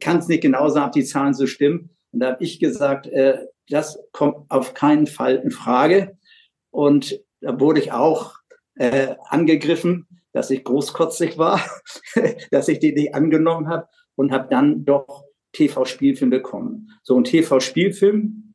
[0.00, 1.96] kann es nicht genau sagen, ob die Zahlen so stimmen.
[2.12, 6.18] Und da habe ich gesagt, äh, das kommt auf keinen Fall in Frage.
[6.70, 8.34] Und da wurde ich auch
[8.74, 11.60] äh, angegriffen dass ich großkotzig war,
[12.50, 16.90] dass ich die nicht angenommen habe und habe dann doch TV-Spielfilm bekommen.
[17.02, 18.47] So ein TV-Spielfilm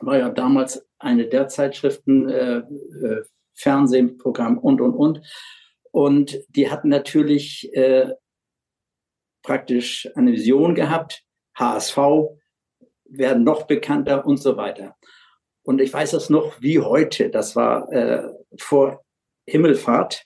[0.00, 5.20] war ja damals eine der Zeitschriften, äh, äh, Fernsehprogramm und, und, und.
[5.90, 8.14] Und die hatten natürlich äh,
[9.42, 11.24] praktisch eine Vision gehabt,
[11.58, 11.96] HSV
[13.04, 14.96] werden noch bekannter und so weiter.
[15.62, 19.04] Und ich weiß das noch wie heute, das war äh, vor
[19.46, 20.24] Himmelfahrt,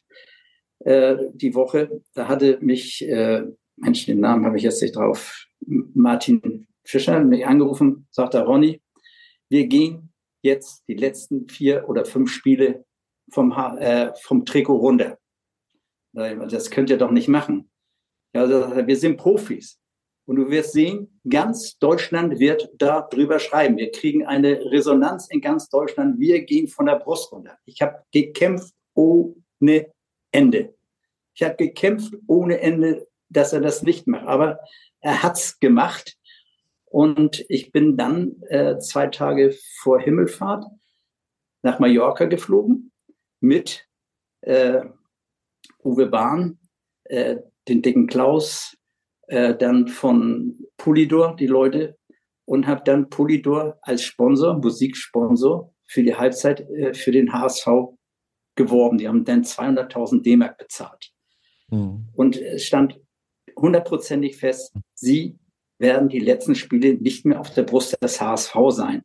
[0.80, 2.02] äh, die Woche.
[2.14, 3.42] Da hatte mich, äh,
[3.76, 8.82] Mensch, den Namen habe ich jetzt nicht drauf, Martin Fischer mich angerufen, sagte Ronny,
[9.54, 10.12] wir gehen
[10.42, 12.84] jetzt die letzten vier oder fünf Spiele
[13.30, 15.16] vom, äh, vom Trikot runter.
[16.12, 17.70] Das könnt ihr doch nicht machen.
[18.32, 19.78] Also, wir sind Profis.
[20.26, 23.76] Und du wirst sehen, ganz Deutschland wird darüber schreiben.
[23.76, 26.18] Wir kriegen eine Resonanz in ganz Deutschland.
[26.18, 27.56] Wir gehen von der Brust runter.
[27.64, 29.92] Ich habe gekämpft ohne
[30.32, 30.74] Ende.
[31.34, 34.26] Ich habe gekämpft ohne Ende, dass er das nicht macht.
[34.26, 34.58] Aber
[35.00, 36.16] er hat's gemacht.
[36.94, 40.64] Und ich bin dann äh, zwei Tage vor Himmelfahrt
[41.62, 42.92] nach Mallorca geflogen
[43.40, 43.88] mit
[44.42, 44.82] äh,
[45.82, 46.60] Uwe Bahn,
[47.06, 48.76] äh, den dicken Klaus,
[49.26, 51.98] äh, dann von Polydor, die Leute,
[52.44, 57.66] und habe dann Polydor als Sponsor, Musiksponsor für die Halbzeit äh, für den HSV
[58.54, 58.98] geworben.
[58.98, 61.10] Die haben dann 200.000 D-Mark bezahlt.
[61.70, 62.06] Mhm.
[62.14, 63.00] Und es stand
[63.56, 65.40] hundertprozentig fest, sie
[65.78, 69.02] werden die letzten Spiele nicht mehr auf der Brust des HSV sein.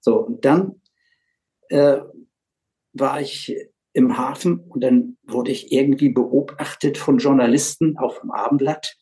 [0.00, 0.80] So, und dann
[1.68, 1.98] äh,
[2.92, 3.54] war ich
[3.92, 8.96] im Hafen und dann wurde ich irgendwie beobachtet von Journalisten auf dem Abendblatt,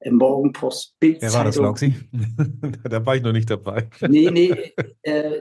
[0.00, 1.20] äh, Morgenpost, Bild.
[1.20, 1.94] Wer war das, Lauxi?
[2.84, 3.88] da war ich noch nicht dabei.
[4.08, 5.40] nee, nee, äh,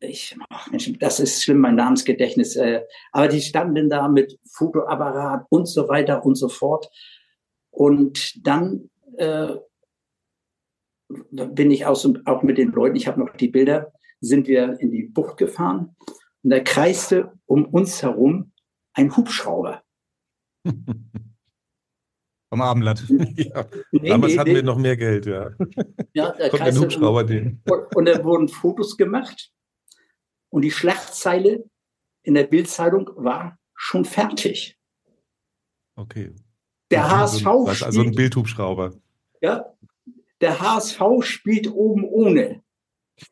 [0.00, 2.56] ich, ach Mensch, das ist schlimm, mein Namensgedächtnis.
[2.56, 6.90] Äh, aber die standen da mit Fotoapparat und so weiter und so fort.
[7.70, 9.54] Und dann äh,
[11.08, 14.90] bin ich auch, auch mit den Leuten, ich habe noch die Bilder, sind wir in
[14.90, 15.96] die Bucht gefahren
[16.42, 18.52] und da kreiste um uns herum
[18.94, 19.82] ein Hubschrauber.
[22.48, 23.04] Vom Abendblatt.
[23.36, 23.66] ja.
[23.90, 24.56] Nee, Damals nee, hatten nee.
[24.56, 25.50] wir noch mehr Geld, ja.
[26.14, 27.60] Ja, da Kommt ein Hubschrauber den.
[27.68, 29.52] Und, und da wurden Fotos gemacht
[30.50, 31.68] und die Schlachtzeile
[32.22, 34.78] in der Bildzeitung war schon fertig.
[35.96, 36.34] Okay.
[36.90, 37.46] Der HSV.
[37.46, 38.94] Also, also ein Bildhubschrauber.
[39.40, 39.75] Ja,
[40.40, 42.62] der HSV spielt oben ohne.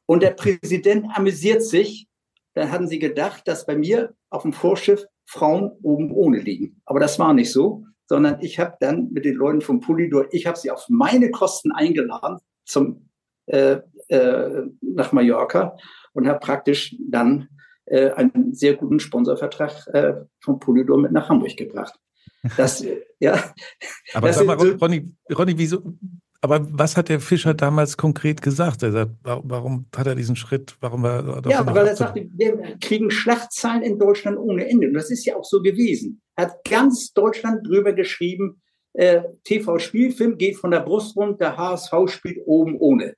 [0.06, 2.08] Und der Präsident amüsiert sich.
[2.54, 6.80] Dann hatten sie gedacht, dass bei mir auf dem Vorschiff Frauen oben ohne liegen.
[6.84, 10.46] Aber das war nicht so, sondern ich habe dann mit den Leuten vom Polydor, ich
[10.46, 13.08] habe sie auf meine Kosten eingeladen zum
[13.46, 15.76] äh, äh, nach Mallorca
[16.12, 17.48] und habe praktisch dann
[17.86, 21.98] äh, einen sehr guten Sponsorvertrag äh, vom Polydor mit nach Hamburg gebracht.
[22.56, 22.84] Das,
[23.20, 23.52] ja.
[24.12, 25.82] Aber das sag mal, Ronny, Ronny, wieso,
[26.44, 28.82] aber was hat der Fischer damals konkret gesagt?
[28.82, 30.76] Er sagt, warum hat er diesen Schritt?
[30.80, 34.88] Warum war Ja, weil er sagte, wir kriegen Schlachtzahlen in Deutschland ohne Ende.
[34.88, 36.20] Und das ist ja auch so gewesen.
[36.36, 38.60] Er hat ganz Deutschland drüber geschrieben,
[38.92, 43.14] äh, TV-Spielfilm geht von der Brust runter, HSV spielt oben ohne.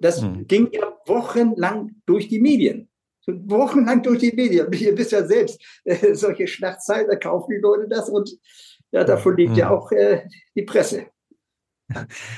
[0.00, 0.44] Das hm.
[0.48, 2.88] ging ja wochenlang durch die Medien.
[3.28, 4.72] Wochenlang durch die Medien.
[4.72, 8.28] Ihr wisst ja selbst, äh, solche Schlachtzahlen, da kaufen die Leute das und
[8.90, 9.58] ja, davon liegt hm.
[9.58, 11.06] ja auch äh, die Presse.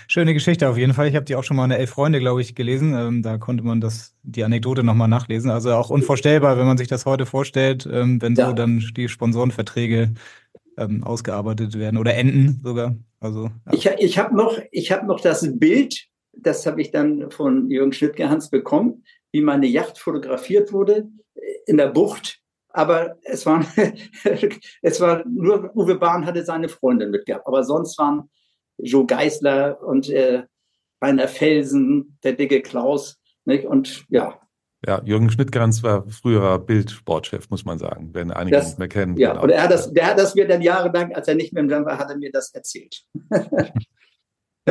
[0.09, 1.09] Schöne Geschichte auf jeden Fall.
[1.09, 2.95] Ich habe die auch schon mal in Elf Freunde, glaube ich, gelesen.
[2.95, 5.51] Ähm, da konnte man das, die Anekdote nochmal nachlesen.
[5.51, 8.49] Also auch unvorstellbar, wenn man sich das heute vorstellt, ähm, wenn ja.
[8.49, 10.13] so dann die Sponsorenverträge
[10.77, 12.97] ähm, ausgearbeitet werden oder enden sogar.
[13.21, 13.73] Also, ja.
[13.73, 17.93] Ich, ich habe noch, ich hab noch das Bild, das habe ich dann von Jürgen
[17.93, 22.41] Schnittgehans bekommen, wie meine Yacht fotografiert wurde äh, in der Bucht.
[22.71, 23.65] Aber es war,
[24.83, 27.47] es war nur Uwe Bahn hatte seine Freundin mitgehabt.
[27.47, 28.31] Aber sonst waren
[28.79, 30.45] Joe Geisler und äh,
[31.03, 33.19] Rainer Felsen, der dicke Klaus.
[33.45, 33.65] Nicht?
[33.65, 34.41] Und ja.
[34.87, 39.17] Ja, Jürgen Schnittgans war früherer Bildsportchef, muss man sagen, wenn einige das, nicht mehr kennen.
[39.17, 39.43] Ja, genau.
[39.43, 41.69] und er hat das, der hat das mir dann jahrelang, als er nicht mehr im
[41.69, 43.05] Land war, hat er mir das erzählt.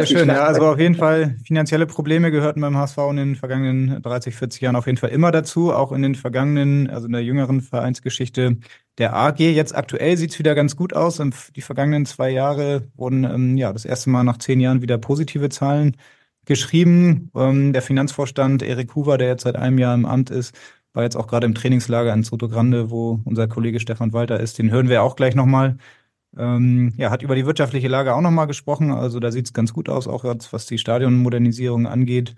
[0.06, 0.44] Sehr schön, ja.
[0.44, 4.76] Also auf jeden Fall finanzielle Probleme gehörten beim HSV in den vergangenen 30, 40 Jahren
[4.76, 8.58] auf jeden Fall immer dazu, auch in den vergangenen, also in der jüngeren Vereinsgeschichte
[8.98, 9.40] der AG.
[9.40, 11.22] Jetzt aktuell sieht's wieder ganz gut aus.
[11.56, 15.50] Die vergangenen zwei Jahre wurden ähm, ja das erste Mal nach zehn Jahren wieder positive
[15.50, 15.98] Zahlen
[16.46, 17.30] geschrieben.
[17.36, 20.56] Ähm, der Finanzvorstand Erik Huber, der jetzt seit einem Jahr im Amt ist,
[20.94, 24.58] war jetzt auch gerade im Trainingslager in Soto Grande, wo unser Kollege Stefan Walter ist.
[24.58, 25.78] Den hören wir auch gleich nochmal.
[26.38, 28.92] Ähm, ja, hat über die wirtschaftliche Lage auch nochmal gesprochen.
[28.92, 32.36] Also da sieht es ganz gut aus, auch was die Stadionmodernisierung angeht.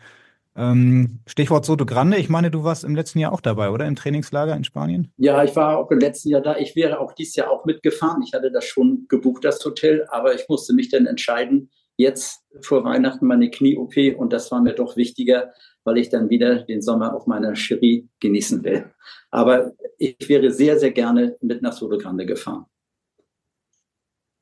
[0.56, 2.18] Ähm, Stichwort Soto Grande.
[2.18, 3.86] Ich meine, du warst im letzten Jahr auch dabei, oder?
[3.86, 5.12] Im Trainingslager in Spanien?
[5.18, 6.58] Ja, ich war auch im letzten Jahr da.
[6.58, 8.22] Ich wäre auch dieses Jahr auch mitgefahren.
[8.24, 12.84] Ich hatte das schon gebucht, das Hotel, aber ich musste mich dann entscheiden, jetzt vor
[12.84, 15.52] Weihnachten meine Knie-OP und das war mir doch wichtiger,
[15.84, 18.86] weil ich dann wieder den Sommer auf meiner Cherie genießen will.
[19.32, 22.66] Aber ich wäre sehr, sehr gerne mit nach Soto Grande gefahren.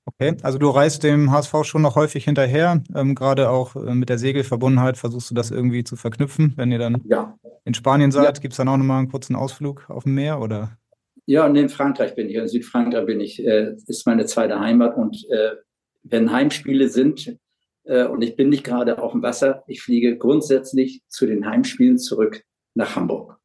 [0.07, 4.07] Okay, also du reist dem HSV schon noch häufig hinterher, ähm, gerade auch äh, mit
[4.07, 7.37] der Segelverbundenheit versuchst du das irgendwie zu verknüpfen, wenn ihr dann ja.
[7.65, 8.37] in Spanien seid.
[8.37, 8.41] Ja.
[8.41, 10.77] Gibt es dann auch nochmal einen kurzen Ausflug auf dem Meer oder?
[11.25, 14.95] Ja, und in Frankreich bin ich, in Südfrankreich bin ich, äh, ist meine zweite Heimat
[14.95, 15.55] und äh,
[16.03, 17.37] wenn Heimspiele sind
[17.83, 21.97] äh, und ich bin nicht gerade auf dem Wasser, ich fliege grundsätzlich zu den Heimspielen
[21.97, 22.43] zurück
[22.75, 23.36] nach Hamburg.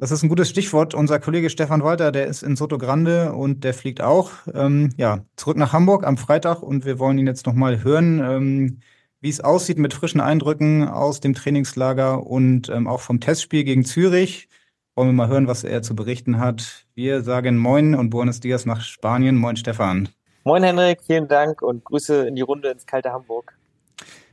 [0.00, 0.94] Das ist ein gutes Stichwort.
[0.94, 5.26] Unser Kollege Stefan Walter, der ist in Soto Grande und der fliegt auch ähm, ja,
[5.36, 8.80] zurück nach Hamburg am Freitag und wir wollen ihn jetzt nochmal hören, ähm,
[9.20, 13.84] wie es aussieht mit frischen Eindrücken aus dem Trainingslager und ähm, auch vom Testspiel gegen
[13.84, 14.48] Zürich.
[14.96, 16.86] Wollen wir mal hören, was er zu berichten hat.
[16.94, 19.36] Wir sagen Moin und Buenos Dias nach Spanien.
[19.36, 20.08] Moin Stefan.
[20.44, 23.54] Moin Henrik, vielen Dank und Grüße in die Runde ins kalte Hamburg.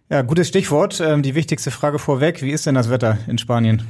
[0.09, 1.01] Ja, gutes Stichwort.
[1.01, 2.41] Ähm, die wichtigste Frage vorweg.
[2.41, 3.83] Wie ist denn das Wetter in Spanien?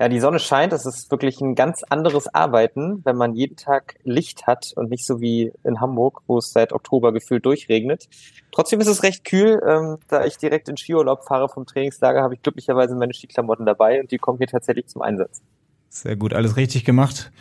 [0.00, 0.72] Ja, die Sonne scheint.
[0.72, 5.04] Es ist wirklich ein ganz anderes Arbeiten, wenn man jeden Tag Licht hat und nicht
[5.04, 8.08] so wie in Hamburg, wo es seit Oktober gefühlt durchregnet.
[8.52, 9.60] Trotzdem ist es recht kühl.
[9.66, 14.00] Ähm, da ich direkt in Skiurlaub fahre vom Trainingslager, habe ich glücklicherweise meine Skiklamotten dabei
[14.00, 15.42] und die kommen hier tatsächlich zum Einsatz.
[15.88, 17.32] Sehr gut, alles richtig gemacht.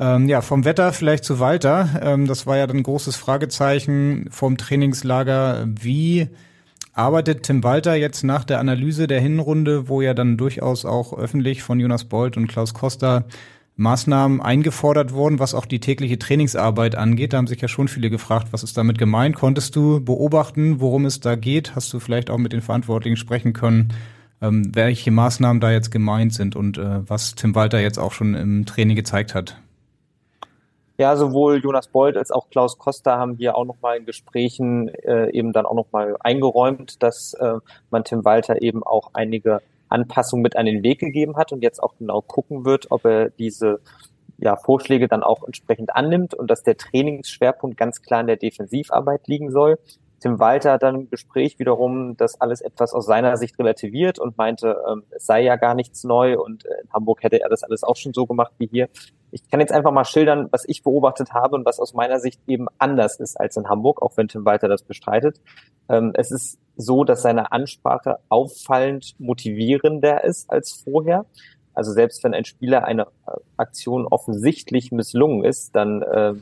[0.00, 2.00] Ähm, ja, vom Wetter vielleicht zu Walter.
[2.02, 5.66] Ähm, das war ja dann ein großes Fragezeichen vom Trainingslager.
[5.68, 6.30] Wie
[6.92, 11.62] arbeitet Tim Walter jetzt nach der Analyse der Hinrunde, wo ja dann durchaus auch öffentlich
[11.62, 13.24] von Jonas Bolt und Klaus Costa
[13.76, 17.32] Maßnahmen eingefordert wurden, was auch die tägliche Trainingsarbeit angeht.
[17.32, 19.34] Da haben sich ja schon viele gefragt, was ist damit gemeint?
[19.34, 21.74] Konntest du beobachten, worum es da geht?
[21.74, 23.88] Hast du vielleicht auch mit den Verantwortlichen sprechen können,
[24.42, 28.34] ähm, welche Maßnahmen da jetzt gemeint sind und äh, was Tim Walter jetzt auch schon
[28.34, 29.61] im Training gezeigt hat?
[31.02, 35.32] Ja, sowohl Jonas Bold als auch Klaus Costa haben hier auch nochmal in Gesprächen äh,
[35.32, 37.54] eben dann auch nochmal eingeräumt, dass äh,
[37.90, 41.82] man Tim Walter eben auch einige Anpassungen mit an den Weg gegeben hat und jetzt
[41.82, 43.80] auch genau gucken wird, ob er diese
[44.38, 49.26] ja, Vorschläge dann auch entsprechend annimmt und dass der Trainingsschwerpunkt ganz klar in der Defensivarbeit
[49.26, 49.80] liegen soll.
[50.22, 54.38] Tim Walter hat dann im Gespräch wiederum das alles etwas aus seiner Sicht relativiert und
[54.38, 57.64] meinte, ähm, es sei ja gar nichts neu und äh, in Hamburg hätte er das
[57.64, 58.88] alles auch schon so gemacht wie hier.
[59.32, 62.40] Ich kann jetzt einfach mal schildern, was ich beobachtet habe und was aus meiner Sicht
[62.46, 65.40] eben anders ist als in Hamburg, auch wenn Tim Walter das bestreitet.
[65.88, 71.26] Ähm, es ist so, dass seine Ansprache auffallend motivierender ist als vorher.
[71.74, 76.34] Also selbst wenn ein Spieler eine äh, Aktion offensichtlich misslungen ist, dann äh,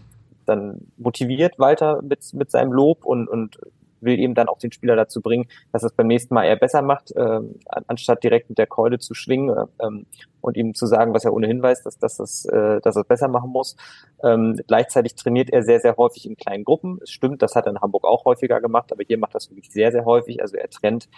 [0.47, 3.59] dann motiviert Walter mit, mit seinem Lob und, und
[4.01, 6.83] will eben dann auch den Spieler dazu bringen, dass es beim nächsten Mal eher besser
[6.83, 7.41] macht, äh,
[7.87, 10.07] anstatt direkt mit der Keule zu schwingen ähm,
[10.41, 13.09] und ihm zu sagen, was er ohnehin weiß, dass, dass, das, äh, dass er es
[13.09, 13.77] besser machen muss.
[14.23, 16.99] Ähm, gleichzeitig trainiert er sehr, sehr häufig in kleinen Gruppen.
[17.03, 19.71] Es stimmt, das hat er in Hamburg auch häufiger gemacht, aber hier macht das wirklich
[19.71, 20.41] sehr, sehr häufig.
[20.41, 21.09] Also er trennt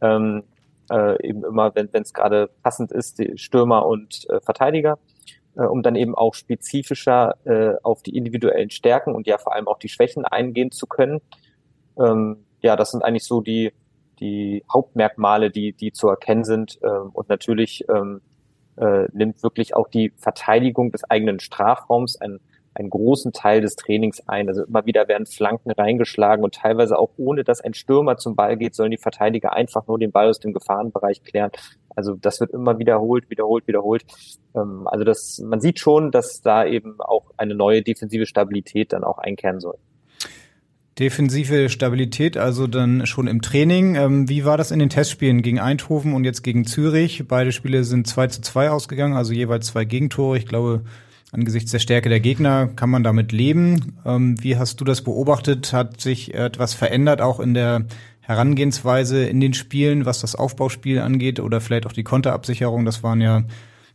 [0.00, 0.44] ähm,
[0.90, 4.98] äh, eben immer, wenn es gerade passend ist, die Stürmer und äh, Verteidiger
[5.58, 9.68] äh, um dann eben auch spezifischer äh, auf die individuellen Stärken und ja vor allem
[9.68, 11.20] auch die Schwächen eingehen zu können.
[11.98, 13.72] Ähm, ja, das sind eigentlich so die,
[14.20, 16.78] die Hauptmerkmale, die, die zu erkennen sind.
[16.82, 18.20] Ähm, und natürlich ähm,
[18.76, 22.38] äh, nimmt wirklich auch die Verteidigung des eigenen Strafraums ein
[22.78, 24.48] einen großen Teil des Trainings ein.
[24.48, 28.56] Also immer wieder werden Flanken reingeschlagen und teilweise auch ohne, dass ein Stürmer zum Ball
[28.56, 31.50] geht, sollen die Verteidiger einfach nur den Ball aus dem Gefahrenbereich klären.
[31.94, 34.04] Also das wird immer wiederholt, wiederholt, wiederholt.
[34.54, 39.04] Ähm, also das, man sieht schon, dass da eben auch eine neue defensive Stabilität dann
[39.04, 39.78] auch einkehren soll.
[40.98, 43.94] Defensive Stabilität, also dann schon im Training.
[43.94, 47.26] Ähm, wie war das in den Testspielen gegen Eindhoven und jetzt gegen Zürich?
[47.28, 50.38] Beide Spiele sind 2 zu 2 ausgegangen, also jeweils zwei Gegentore.
[50.38, 50.82] Ich glaube,
[51.30, 53.98] Angesichts der Stärke der Gegner kann man damit leben.
[54.06, 55.72] Ähm, wie hast du das beobachtet?
[55.74, 57.84] Hat sich etwas verändert, auch in der
[58.20, 62.84] Herangehensweise in den Spielen, was das Aufbauspiel angeht oder vielleicht auch die Konterabsicherung?
[62.86, 63.42] Das waren ja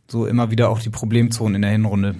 [0.08, 2.14] so immer wieder auch die Problemzonen in der Hinrunde.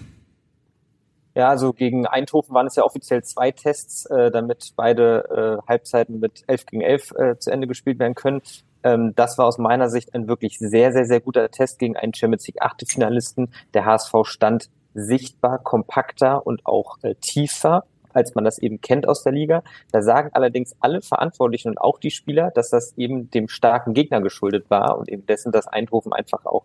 [1.36, 6.20] Ja, also gegen Eindhoven waren es ja offiziell zwei Tests, äh, damit beide äh, Halbzeiten
[6.20, 8.40] mit 11 gegen 11 äh, zu Ende gespielt werden können.
[8.84, 12.14] Ähm, das war aus meiner Sicht ein wirklich sehr, sehr, sehr guter Test gegen einen
[12.14, 13.52] Champions League Achtelfinalisten.
[13.74, 19.22] Der HSV stand sichtbar kompakter und auch äh, tiefer als man das eben kennt aus
[19.22, 19.62] der Liga.
[19.92, 24.20] Da sagen allerdings alle Verantwortlichen und auch die Spieler, dass das eben dem starken Gegner
[24.20, 26.64] geschuldet war und eben dessen, dass Eindhoven einfach auch,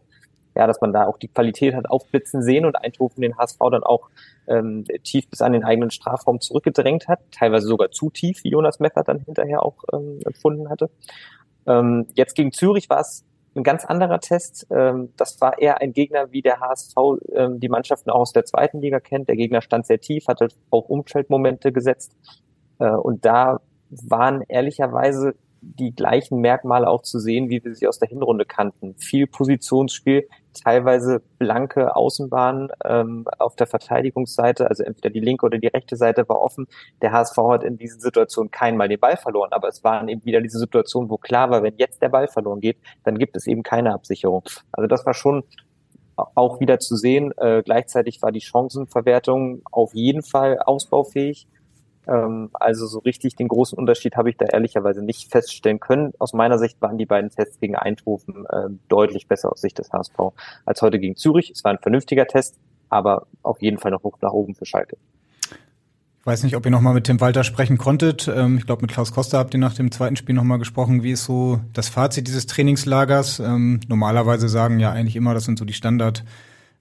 [0.56, 3.84] ja, dass man da auch die Qualität hat aufblitzen sehen und Eindhoven den HSV dann
[3.84, 4.10] auch
[4.48, 8.80] ähm, tief bis an den eigenen Strafraum zurückgedrängt hat, teilweise sogar zu tief, wie Jonas
[8.80, 10.90] Meffert dann hinterher auch ähm, empfunden hatte.
[11.68, 14.68] Ähm, jetzt gegen Zürich war es ein ganz anderer Test.
[14.70, 16.96] Ähm, das war eher ein Gegner, wie der HSV
[17.34, 19.28] ähm, die Mannschaften auch aus der zweiten Liga kennt.
[19.28, 22.16] Der Gegner stand sehr tief, hatte auch Umfeldmomente gesetzt.
[22.80, 23.60] Äh, und da
[23.90, 28.96] waren ehrlicherweise die gleichen Merkmale auch zu sehen, wie wir sie aus der Hinrunde kannten.
[28.96, 35.68] Viel Positionsspiel, teilweise blanke Außenbahnen ähm, auf der Verteidigungsseite, also entweder die linke oder die
[35.68, 36.68] rechte Seite war offen.
[37.02, 40.42] Der HSV hat in diesen Situationen keinmal den Ball verloren, aber es waren eben wieder
[40.42, 43.64] diese Situationen, wo klar war, wenn jetzt der Ball verloren geht, dann gibt es eben
[43.64, 44.44] keine Absicherung.
[44.72, 45.44] Also das war schon
[46.36, 47.32] auch wieder zu sehen.
[47.38, 51.48] Äh, gleichzeitig war die Chancenverwertung auf jeden Fall ausbaufähig.
[52.10, 56.14] Ähm, also so richtig den großen Unterschied habe ich da ehrlicherweise nicht feststellen können.
[56.18, 59.92] Aus meiner Sicht waren die beiden Tests gegen Eindhoven äh, deutlich besser aus Sicht des
[59.92, 60.18] HSV
[60.66, 61.52] als heute gegen Zürich.
[61.52, 62.58] Es war ein vernünftiger Test,
[62.90, 64.98] aber auf jeden Fall noch hoch nach oben für Schalke.
[66.20, 68.28] Ich weiß nicht, ob ihr nochmal mit Tim Walter sprechen konntet.
[68.28, 71.04] Ähm, ich glaube, mit Klaus Costa habt ihr nach dem zweiten Spiel nochmal gesprochen.
[71.04, 73.40] Wie ist so das Fazit dieses Trainingslagers?
[73.40, 76.24] Ähm, normalerweise sagen ja eigentlich immer, das sind so die Standard-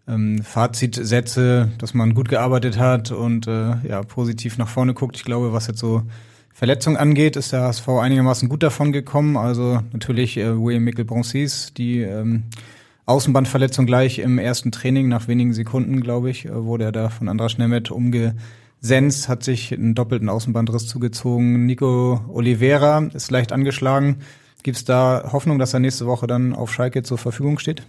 [0.08, 5.16] ähm, Fazitsätze, dass man gut gearbeitet hat und äh, ja positiv nach vorne guckt.
[5.16, 6.02] Ich glaube, was jetzt so
[6.52, 9.36] Verletzungen angeht, ist der HSV einigermaßen gut davon gekommen.
[9.36, 12.44] Also natürlich äh, William Mikkel Broncis, die ähm,
[13.06, 17.28] Außenbandverletzung gleich im ersten Training, nach wenigen Sekunden, glaube ich, äh, wurde er da von
[17.28, 18.34] Andras Nemeth umge
[18.80, 21.66] Sens hat sich einen doppelten Außenbandriss zugezogen.
[21.66, 24.18] Nico Oliveira ist leicht angeschlagen.
[24.62, 27.84] Gibt es da Hoffnung, dass er nächste Woche dann auf Schalke zur Verfügung steht?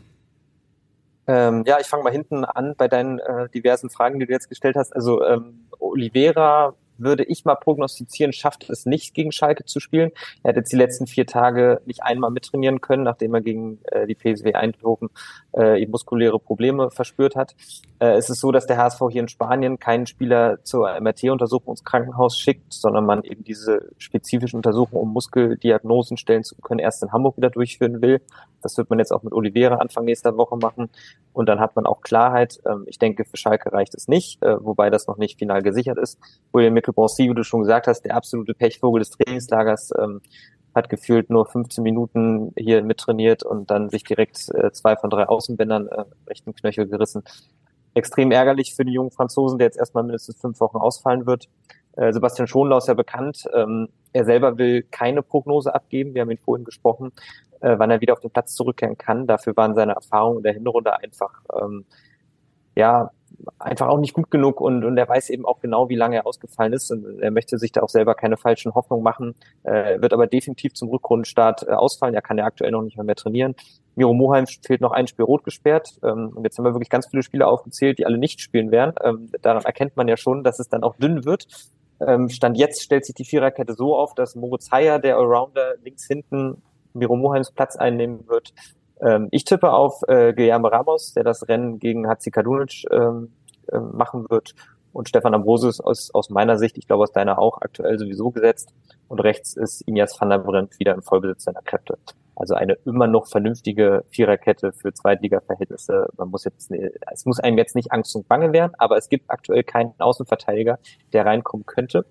[1.29, 4.49] Ähm, ja, ich fange mal hinten an bei deinen äh, diversen Fragen, die du jetzt
[4.49, 4.95] gestellt hast.
[4.95, 10.11] Also ähm, Oliveira würde ich mal prognostizieren, schafft es nicht, gegen Schalke zu spielen.
[10.43, 14.07] Er hat jetzt die letzten vier Tage nicht einmal mittrainieren können, nachdem er gegen äh,
[14.07, 15.09] die PSW Eindhoven
[15.53, 17.55] äh, muskuläre Probleme verspürt hat.
[17.99, 21.83] Äh, es ist so, dass der HSV hier in Spanien keinen Spieler zur MRT-Untersuchung ins
[21.83, 27.11] Krankenhaus schickt, sondern man eben diese spezifischen Untersuchungen, um Muskeldiagnosen stellen zu können, erst in
[27.11, 28.21] Hamburg wieder durchführen will.
[28.61, 30.89] Das wird man jetzt auch mit Oliveira Anfang nächster Woche machen.
[31.33, 32.59] Und dann hat man auch Klarheit.
[32.65, 35.97] Ähm, ich denke, für Schalke reicht es nicht, äh, wobei das noch nicht final gesichert
[35.97, 36.19] ist.
[36.51, 40.21] William Mickelbroncy, wie du schon gesagt hast, der absolute Pechvogel des Trainingslagers, ähm,
[40.75, 45.27] hat gefühlt nur 15 Minuten hier mittrainiert und dann sich direkt äh, zwei von drei
[45.27, 47.23] Außenbändern äh, rechten Knöchel gerissen.
[47.95, 51.49] Extrem ärgerlich für die jungen Franzosen, der jetzt erstmal mindestens fünf Wochen ausfallen wird.
[51.93, 53.45] Äh, Sebastian Schonlau ist ja bekannt.
[53.53, 56.13] Ähm, er selber will keine Prognose abgeben.
[56.13, 57.11] Wir haben ihn vorhin gesprochen,
[57.61, 59.25] äh, wann er wieder auf den Platz zurückkehren kann.
[59.25, 61.85] Dafür waren seine Erfahrungen in der Hinrunde einfach ähm,
[62.75, 63.09] ja
[63.57, 66.27] einfach auch nicht gut genug und, und er weiß eben auch genau, wie lange er
[66.27, 70.13] ausgefallen ist und er möchte sich da auch selber keine falschen Hoffnungen machen, äh, wird
[70.13, 72.15] aber definitiv zum Rückrundenstart äh, ausfallen.
[72.15, 73.55] Er kann ja aktuell noch nicht mehr, mehr trainieren.
[73.95, 77.07] Miro Moheim fehlt noch ein Spiel rot gesperrt ähm, und jetzt haben wir wirklich ganz
[77.07, 78.95] viele Spieler aufgezählt, die alle nicht spielen werden.
[79.03, 81.47] Ähm, daran erkennt man ja schon, dass es dann auch dünn wird.
[81.99, 86.07] Ähm, Stand jetzt stellt sich die Viererkette so auf, dass Moritz Heyer, der Allrounder, links
[86.07, 86.61] hinten
[86.93, 88.53] Miro Moheims Platz einnehmen wird.
[89.01, 93.33] Ähm, ich tippe auf äh, Guillermo Ramos, der das Rennen gegen Hatzi Kadunic ähm,
[93.71, 94.53] äh, machen wird.
[94.91, 98.73] Und Stefan Ambrosius aus, aus meiner Sicht, ich glaube aus deiner auch, aktuell sowieso gesetzt.
[99.07, 101.97] Und rechts ist Inias van der Brent wieder im Vollbesitz seiner Kräfte.
[102.35, 106.07] Also eine immer noch vernünftige Viererkette für Zweitliga-Verhältnisse.
[106.17, 106.71] Man muss jetzt,
[107.11, 110.79] es muss einem jetzt nicht Angst und Bange werden, aber es gibt aktuell keinen Außenverteidiger,
[111.11, 112.05] der reinkommen könnte.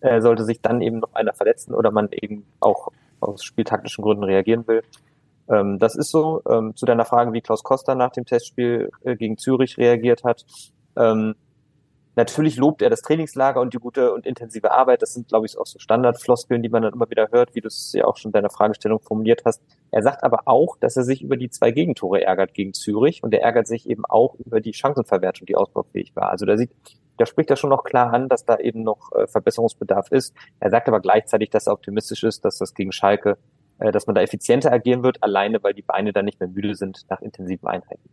[0.00, 2.88] Äh, sollte sich dann eben noch einer verletzen oder man eben auch
[3.20, 4.82] aus spieltaktischen Gründen reagieren will.
[5.48, 6.42] Ähm, das ist so.
[6.48, 10.44] Ähm, zu deiner Frage, wie Klaus Costa nach dem Testspiel äh, gegen Zürich reagiert hat.
[10.96, 11.34] Ähm,
[12.14, 15.02] natürlich lobt er das Trainingslager und die gute und intensive Arbeit.
[15.02, 17.68] Das sind, glaube ich, auch so Standardfloskeln, die man dann immer wieder hört, wie du
[17.68, 19.62] es ja auch schon in deiner Fragestellung formuliert hast.
[19.90, 23.32] Er sagt aber auch, dass er sich über die zwei Gegentore ärgert gegen Zürich und
[23.34, 26.30] er ärgert sich eben auch über die Chancenverwertung, die ausbaufähig war.
[26.30, 26.70] Also da sieht,
[27.18, 30.34] da spricht er schon noch klar an, dass da eben noch äh, Verbesserungsbedarf ist.
[30.60, 33.38] Er sagt aber gleichzeitig, dass er optimistisch ist, dass das gegen Schalke,
[33.90, 37.02] dass man da effizienter agieren wird, alleine weil die Beine dann nicht mehr müde sind
[37.08, 38.08] nach intensiven Einheiten.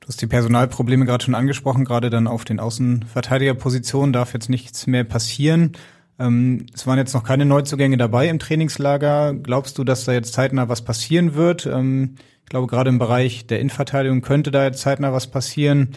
[0.00, 4.86] Du hast die Personalprobleme gerade schon angesprochen, gerade dann auf den Außenverteidigerpositionen darf jetzt nichts
[4.86, 5.72] mehr passieren.
[6.18, 9.34] Ähm, es waren jetzt noch keine Neuzugänge dabei im Trainingslager.
[9.34, 11.66] Glaubst du, dass da jetzt zeitnah was passieren wird?
[11.66, 12.14] Ähm,
[12.44, 15.90] ich glaube, gerade im Bereich der Innenverteidigung könnte da jetzt zeitnah was passieren.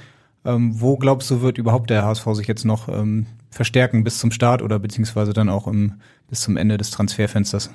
[0.43, 2.89] Ähm, wo glaubst du, wird überhaupt der HSV sich jetzt noch
[3.49, 7.69] verstärken bis zum Start oder beziehungsweise dann auch im, bis zum Ende des Transferfensters?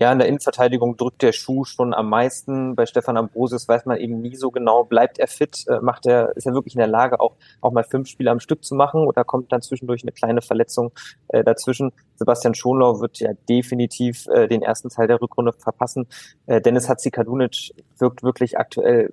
[0.00, 2.74] Ja, in der Innenverteidigung drückt der Schuh schon am meisten.
[2.74, 6.34] Bei Stefan Ambrosius weiß man eben nie so genau, bleibt er fit, äh, macht er,
[6.36, 9.06] ist er wirklich in der Lage, auch, auch mal fünf Spiele am Stück zu machen
[9.06, 10.92] oder kommt dann zwischendurch eine kleine Verletzung
[11.28, 11.92] äh, dazwischen.
[12.16, 16.06] Sebastian Schonlau wird ja definitiv äh, den ersten Teil der Rückrunde verpassen.
[16.46, 19.12] Äh, Dennis Hatzikadunic wirkt wirklich aktuell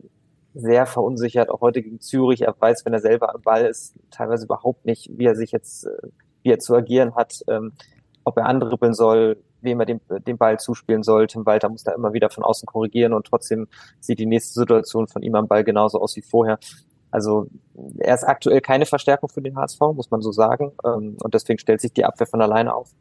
[0.53, 2.43] sehr verunsichert, auch heute gegen Zürich.
[2.43, 5.85] Er weiß, wenn er selber am Ball ist, teilweise überhaupt nicht, wie er sich jetzt,
[5.85, 6.07] äh,
[6.43, 7.73] wie er zu agieren hat, ähm,
[8.23, 11.27] ob er andribbeln soll, wem er den, den Ball zuspielen soll.
[11.27, 13.67] Tim Walter muss da immer wieder von außen korrigieren und trotzdem
[13.99, 16.57] sieht die nächste Situation von ihm am Ball genauso aus wie vorher.
[17.11, 17.47] Also
[17.99, 20.71] er ist aktuell keine Verstärkung für den HSV, muss man so sagen.
[20.83, 22.91] Ähm, und deswegen stellt sich die Abwehr von alleine auf.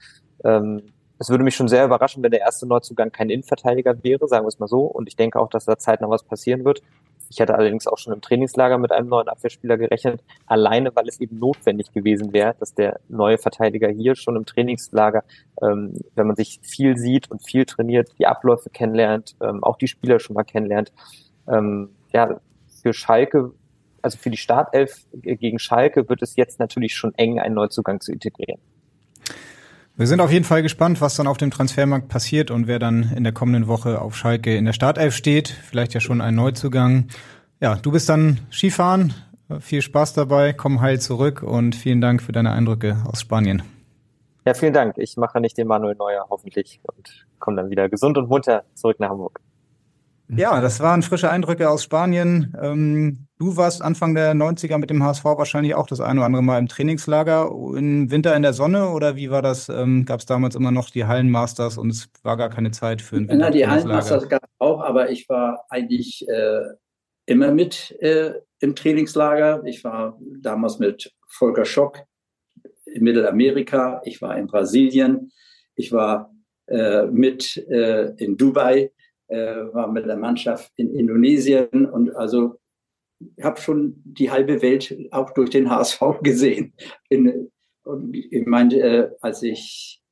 [0.45, 0.83] Ähm,
[1.19, 4.49] es würde mich schon sehr überraschen, wenn der erste Neuzugang kein Innenverteidiger wäre, sagen wir
[4.49, 4.83] es mal so.
[4.83, 6.83] Und ich denke auch, dass da zeitnah was passieren wird.
[7.29, 11.21] Ich hatte allerdings auch schon im Trainingslager mit einem neuen Abwehrspieler gerechnet, alleine weil es
[11.21, 15.25] eben notwendig gewesen wäre, dass der neue Verteidiger hier schon im Trainingslager,
[15.63, 19.89] ähm, wenn man sich viel sieht und viel trainiert, die Abläufe kennenlernt, ähm, auch die
[19.89, 20.93] Spieler schon mal kennenlernt.
[21.49, 22.41] Ähm, ja,
[22.83, 23.53] für Schalke
[24.07, 28.13] also für die Startelf gegen Schalke wird es jetzt natürlich schon eng, einen Neuzugang zu
[28.13, 28.61] integrieren.
[29.99, 33.13] Wir sind auf jeden Fall gespannt, was dann auf dem Transfermarkt passiert und wer dann
[33.17, 35.49] in der kommenden Woche auf Schalke in der Startelf steht.
[35.49, 37.07] Vielleicht ja schon ein Neuzugang.
[37.61, 39.15] Ja, du bist dann Skifahren.
[39.61, 43.63] Viel Spaß dabei, komm heil zurück und vielen Dank für deine Eindrücke aus Spanien.
[44.45, 44.99] Ja, vielen Dank.
[44.99, 49.01] Ich mache nicht den Manuel Neuer hoffentlich und komme dann wieder gesund und munter zurück
[49.01, 49.41] nach Hamburg.
[50.29, 52.55] Ja, das waren frische Eindrücke aus Spanien.
[52.61, 56.43] Ähm, du warst Anfang der 90er mit dem HSV wahrscheinlich auch das eine oder andere
[56.43, 57.51] Mal im Trainingslager.
[57.51, 59.69] Im Winter in der Sonne oder wie war das?
[59.69, 63.17] Ähm, gab es damals immer noch die Hallenmasters und es war gar keine Zeit für
[63.17, 63.51] ein Winter?
[63.51, 66.63] die Hallenmasters gab es auch, aber ich war eigentlich äh,
[67.27, 69.63] immer mit äh, im Trainingslager.
[69.65, 72.03] Ich war damals mit Volker Schock
[72.87, 74.01] in Mittelamerika.
[74.05, 75.33] Ich war in Brasilien.
[75.75, 76.33] Ich war
[76.69, 78.91] äh, mit äh, in Dubai
[79.29, 82.59] äh, war mit der Mannschaft in Indonesien und also
[83.43, 86.75] habe schon die halbe Welt auch durch den HSV gesehen.
[87.09, 87.51] In,
[87.85, 90.03] und ich meine, äh, als ich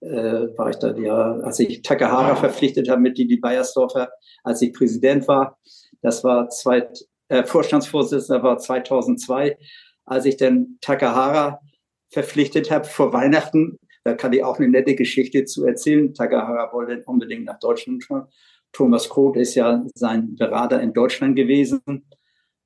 [0.00, 0.08] äh,
[0.56, 4.10] war ich da ja, als ich Takahara verpflichtet habe mit Didi Beiersdorfer,
[4.44, 5.58] als ich Präsident war,
[6.02, 6.88] das war zwei,
[7.28, 9.58] äh, Vorstandsvorsitzender war 2002,
[10.04, 11.60] als ich dann Takahara
[12.10, 13.78] verpflichtet habe vor Weihnachten.
[14.04, 16.14] Da kann ich auch eine nette Geschichte zu erzählen.
[16.14, 18.06] Takahara wollte unbedingt nach Deutschland
[18.72, 21.80] Thomas Kroth ist ja sein Berater in Deutschland gewesen.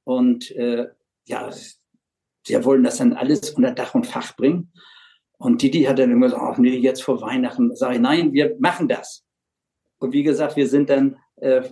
[0.05, 0.89] Und äh,
[1.27, 4.73] ja, sie wollen das dann alles unter Dach und Fach bringen.
[5.39, 7.75] Und Didi hat dann immer gesagt, ach nee, jetzt vor Weihnachten.
[7.75, 9.25] Sage ich, nein, wir machen das.
[9.99, 11.69] Und wie gesagt, wir sind dann äh,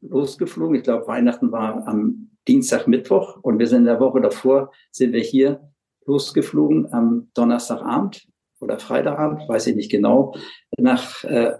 [0.00, 0.76] losgeflogen.
[0.76, 3.38] Ich glaube, Weihnachten war am Dienstag, Mittwoch.
[3.42, 5.72] Und wir sind in der Woche davor, sind wir hier
[6.06, 8.26] losgeflogen am Donnerstagabend
[8.60, 10.34] oder Freitagabend, weiß ich nicht genau,
[10.78, 11.58] nach äh,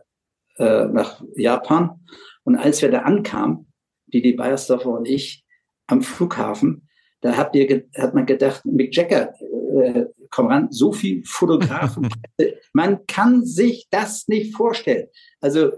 [0.58, 2.00] äh, nach Japan.
[2.42, 3.72] Und als wir da ankamen,
[4.06, 5.44] Didi Beiersdorfer und ich,
[5.88, 6.88] am Flughafen,
[7.20, 9.34] da habt ihr, hat man gedacht, Mick Jagger,
[9.82, 12.08] äh, komm ran, so viel Fotografen.
[12.72, 15.08] man kann sich das nicht vorstellen.
[15.40, 15.72] Also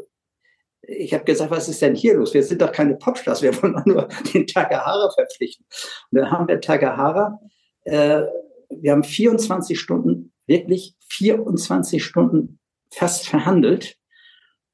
[0.83, 2.35] ich habe gesagt, was ist denn hier los?
[2.35, 5.65] Wir sind doch keine Popstars, wir wollen nur den Takahara verpflichten.
[6.11, 7.39] Und dann haben wir Takahara,
[7.85, 8.23] äh,
[8.69, 12.59] wir haben 24 Stunden, wirklich 24 Stunden
[12.93, 13.97] fast verhandelt.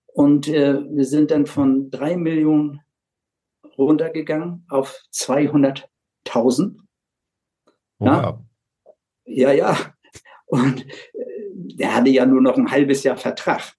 [0.06, 2.80] Und äh, wir sind dann von drei Millionen
[3.78, 6.76] runtergegangen auf 200.000.
[7.98, 8.42] Ja?
[9.24, 9.76] ja, ja.
[10.46, 11.24] Und äh,
[11.54, 13.74] der hatte ja nur noch ein halbes Jahr Vertrag.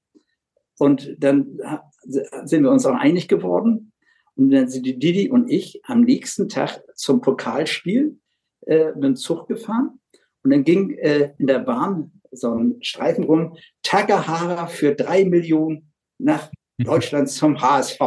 [0.79, 1.59] Und dann
[2.07, 3.91] sind wir uns auch einig geworden.
[4.35, 8.19] Und dann sind die Didi und ich am nächsten Tag zum Pokalspiel
[8.67, 9.99] äh, mit dem Zug gefahren.
[10.43, 15.91] Und dann ging äh, in der Bahn so ein Streifen rum, Takahara für drei Millionen
[16.19, 17.99] nach Deutschland zum HSV.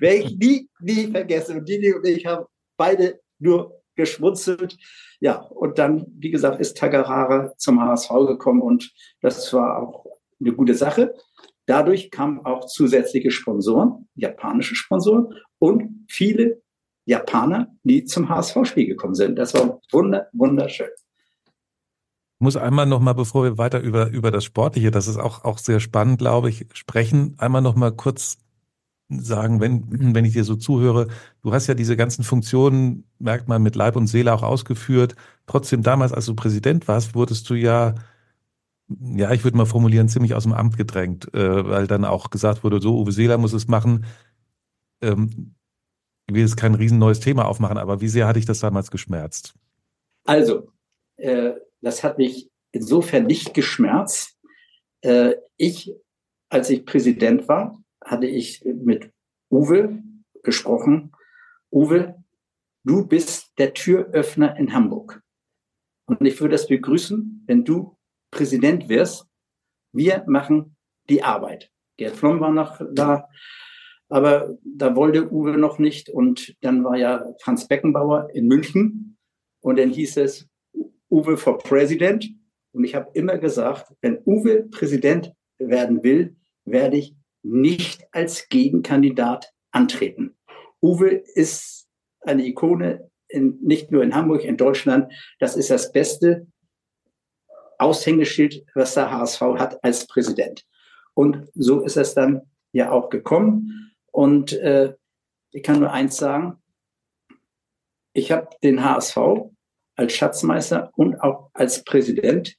[0.00, 1.58] Werde ich nie, nie vergessen.
[1.58, 2.46] Und Dini und ich haben
[2.76, 4.76] beide nur geschmunzelt.
[5.20, 10.06] Ja, und dann, wie gesagt, ist Tagarara zum HSV gekommen und das war auch
[10.40, 11.14] eine gute Sache.
[11.66, 16.60] Dadurch kamen auch zusätzliche Sponsoren, japanische Sponsoren und viele
[17.06, 19.36] Japaner, die zum HSV-Spiel gekommen sind.
[19.36, 20.88] Das war wunder, wunderschön
[22.44, 25.58] muss einmal noch mal, bevor wir weiter über, über das Sportliche, das ist auch, auch
[25.58, 28.38] sehr spannend, glaube ich, sprechen, einmal noch mal kurz
[29.08, 31.08] sagen, wenn, wenn ich dir so zuhöre,
[31.42, 35.14] du hast ja diese ganzen Funktionen, merkt man, mit Leib und Seele auch ausgeführt.
[35.46, 37.94] Trotzdem damals, als du Präsident warst, wurdest du ja,
[38.88, 42.64] ja, ich würde mal formulieren, ziemlich aus dem Amt gedrängt, äh, weil dann auch gesagt
[42.64, 44.04] wurde, so, Uwe Seeler muss es machen.
[45.02, 45.54] Ähm,
[46.26, 48.90] ich will jetzt kein riesen neues Thema aufmachen, aber wie sehr hatte ich das damals
[48.90, 49.54] geschmerzt?
[50.24, 50.68] Also,
[51.16, 51.52] äh,
[51.84, 54.38] das hat mich insofern nicht geschmerzt.
[55.02, 55.94] Äh, ich,
[56.48, 59.12] als ich Präsident war, hatte ich mit
[59.50, 60.02] Uwe
[60.42, 61.12] gesprochen.
[61.70, 62.22] Uwe,
[62.84, 65.22] du bist der Türöffner in Hamburg.
[66.06, 67.96] Und ich würde es begrüßen, wenn du
[68.30, 69.26] Präsident wirst.
[69.92, 70.76] Wir machen
[71.08, 71.70] die Arbeit.
[71.96, 73.28] Gerd Flom war noch da,
[74.08, 76.10] aber da wollte Uwe noch nicht.
[76.10, 79.16] Und dann war ja Franz Beckenbauer in München.
[79.60, 80.48] Und dann hieß es,
[81.10, 82.28] Uwe for President.
[82.72, 89.52] Und ich habe immer gesagt, wenn Uwe Präsident werden will, werde ich nicht als Gegenkandidat
[89.70, 90.36] antreten.
[90.80, 91.88] Uwe ist
[92.20, 95.12] eine Ikone in, nicht nur in Hamburg, in Deutschland.
[95.38, 96.46] Das ist das beste
[97.78, 100.64] Aushängeschild, was der HSV hat als Präsident.
[101.14, 102.42] Und so ist es dann
[102.72, 103.92] ja auch gekommen.
[104.10, 104.94] Und äh,
[105.50, 106.62] ich kann nur eins sagen.
[108.12, 109.16] Ich habe den HSV
[109.96, 112.56] als Schatzmeister und auch als Präsident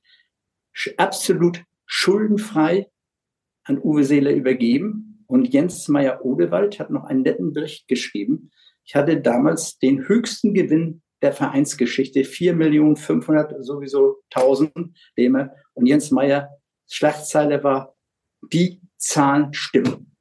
[0.97, 2.89] absolut schuldenfrei
[3.63, 5.23] an Uwe Seeler übergeben.
[5.27, 8.51] Und Jens Meyer-Odewald hat noch einen netten Bericht geschrieben.
[8.83, 12.21] Ich hatte damals den höchsten Gewinn der Vereinsgeschichte.
[12.21, 14.71] 4.500.000 sowieso 1000
[15.15, 15.55] Lehme.
[15.73, 16.49] Und Jens Meyer,
[16.87, 17.95] Schlachtzeile war,
[18.53, 20.15] die Zahlen stimmen.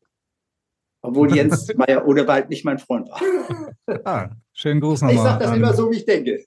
[1.02, 3.20] Obwohl Jens Meyer Odewald nicht mein Freund war.
[4.06, 5.16] Ah, schönen Gruß nochmal.
[5.16, 6.46] Ich sage das immer so, wie ich denke.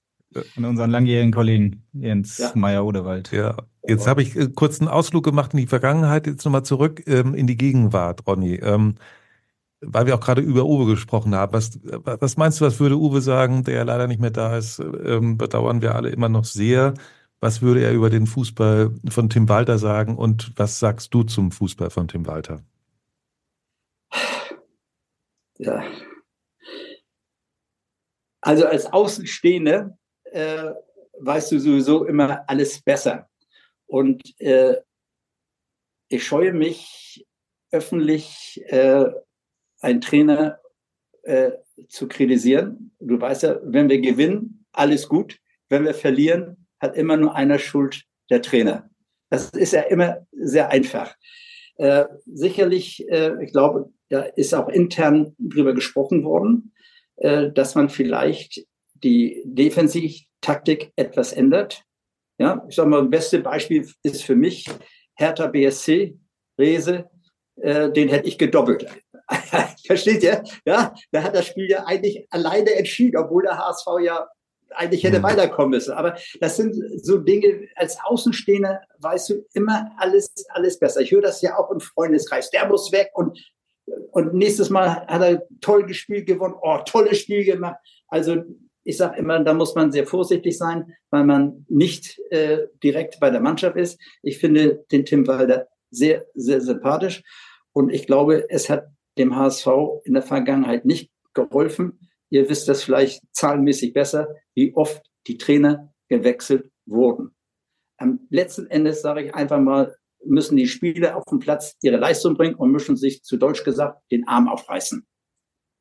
[0.56, 2.52] An unseren langjährigen Kollegen Jens Ja.
[2.54, 3.32] Meyer Odewald.
[3.32, 3.58] Ja,
[3.88, 7.34] jetzt habe ich äh, kurz einen Ausflug gemacht in die Vergangenheit, jetzt nochmal zurück ähm,
[7.34, 8.56] in die Gegenwart, Ronny.
[8.56, 8.96] Ähm,
[9.82, 11.54] weil wir auch gerade über Uwe gesprochen haben.
[11.54, 14.80] Was, was meinst du, was würde Uwe sagen, der ja leider nicht mehr da ist?
[14.80, 16.96] Ähm, bedauern wir alle immer noch sehr.
[17.40, 21.52] Was würde er über den Fußball von Tim Walter sagen und was sagst du zum
[21.52, 22.64] Fußball von Tim Walter?
[25.60, 25.84] Ja.
[28.42, 29.98] Also als Außenstehende
[30.32, 30.74] äh,
[31.20, 33.30] weißt du sowieso immer alles besser.
[33.86, 34.76] Und äh,
[36.10, 37.26] ich scheue mich
[37.72, 39.06] öffentlich, äh,
[39.82, 40.60] einen Trainer
[41.24, 41.52] äh,
[41.90, 42.92] zu kritisieren.
[43.00, 45.38] Du weißt ja, wenn wir gewinnen, alles gut.
[45.70, 48.90] Wenn wir verlieren, hat immer nur einer Schuld, der Trainer.
[49.30, 51.16] Das ist ja immer sehr einfach.
[51.76, 56.74] Äh, sicherlich, äh, ich glaube, da ist auch intern drüber gesprochen worden,
[57.18, 58.66] äh, dass man vielleicht
[59.04, 61.84] die Defensivtaktik etwas ändert.
[62.40, 64.66] Ja, ich sage mal, das beste Beispiel ist für mich
[65.16, 66.18] Hertha BSC,
[66.60, 67.10] Rese,
[67.62, 68.88] äh, den hätte ich gedoppelt.
[69.88, 70.44] Versteht ihr?
[70.66, 74.28] Ja, da hat das Spiel ja eigentlich alleine entschieden, obwohl der HSV ja
[74.76, 75.24] eigentlich hätte Mhm.
[75.24, 75.94] weiterkommen müssen.
[75.94, 81.02] Aber das sind so Dinge, als Außenstehender weißt du immer alles, alles besser.
[81.02, 82.52] Ich höre das ja auch im Freundeskreis.
[82.52, 83.40] Der muss weg und,
[84.12, 86.56] und nächstes Mal hat er toll gespielt gewonnen.
[86.62, 87.78] Oh, tolles Spiel gemacht.
[88.10, 88.44] Also
[88.88, 93.30] ich sage immer, da muss man sehr vorsichtig sein, weil man nicht äh, direkt bei
[93.30, 94.00] der Mannschaft ist.
[94.24, 97.22] Ich finde den Tim Walder sehr, sehr sympathisch.
[97.74, 99.68] Und ich glaube, es hat dem HSV
[100.06, 102.00] in der Vergangenheit nicht geholfen.
[102.30, 107.36] Ihr wisst das vielleicht zahlenmäßig besser, wie oft die Trainer gewechselt wurden.
[107.98, 112.36] Am letzten Endes sage ich einfach mal, müssen die Spieler auf dem Platz ihre Leistung
[112.36, 115.06] bringen und müssen sich zu Deutsch gesagt den Arm aufreißen.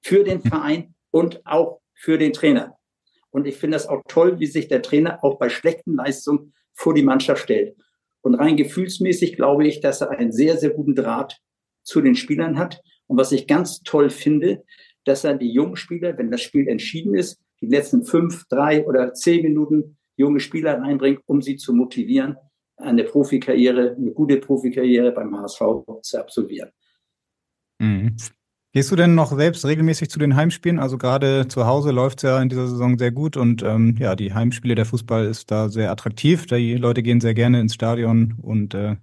[0.03, 2.77] Für den Verein und auch für den Trainer.
[3.37, 6.95] Und ich finde das auch toll, wie sich der Trainer auch bei schlechten Leistungen vor
[6.95, 7.77] die Mannschaft stellt.
[8.23, 11.39] Und rein gefühlsmäßig glaube ich, dass er einen sehr, sehr guten Draht
[11.83, 12.81] zu den Spielern hat.
[13.07, 14.65] Und was ich ganz toll finde,
[15.05, 19.13] dass er die jungen Spieler, wenn das Spiel entschieden ist, die letzten fünf, drei oder
[19.13, 22.37] zehn Minuten junge Spieler reinbringt, um sie zu motivieren,
[22.79, 25.61] eine Profikarriere, eine gute Profikarriere beim HSV
[26.01, 26.71] zu absolvieren.
[27.81, 28.17] Mhm.
[28.77, 30.79] Gehst du denn noch selbst regelmäßig zu den Heimspielen?
[30.79, 34.15] Also gerade zu Hause läuft es ja in dieser Saison sehr gut und ähm, ja,
[34.15, 36.45] die Heimspiele der Fußball ist da sehr attraktiv.
[36.45, 38.97] Die Leute gehen sehr gerne ins Stadion und äh,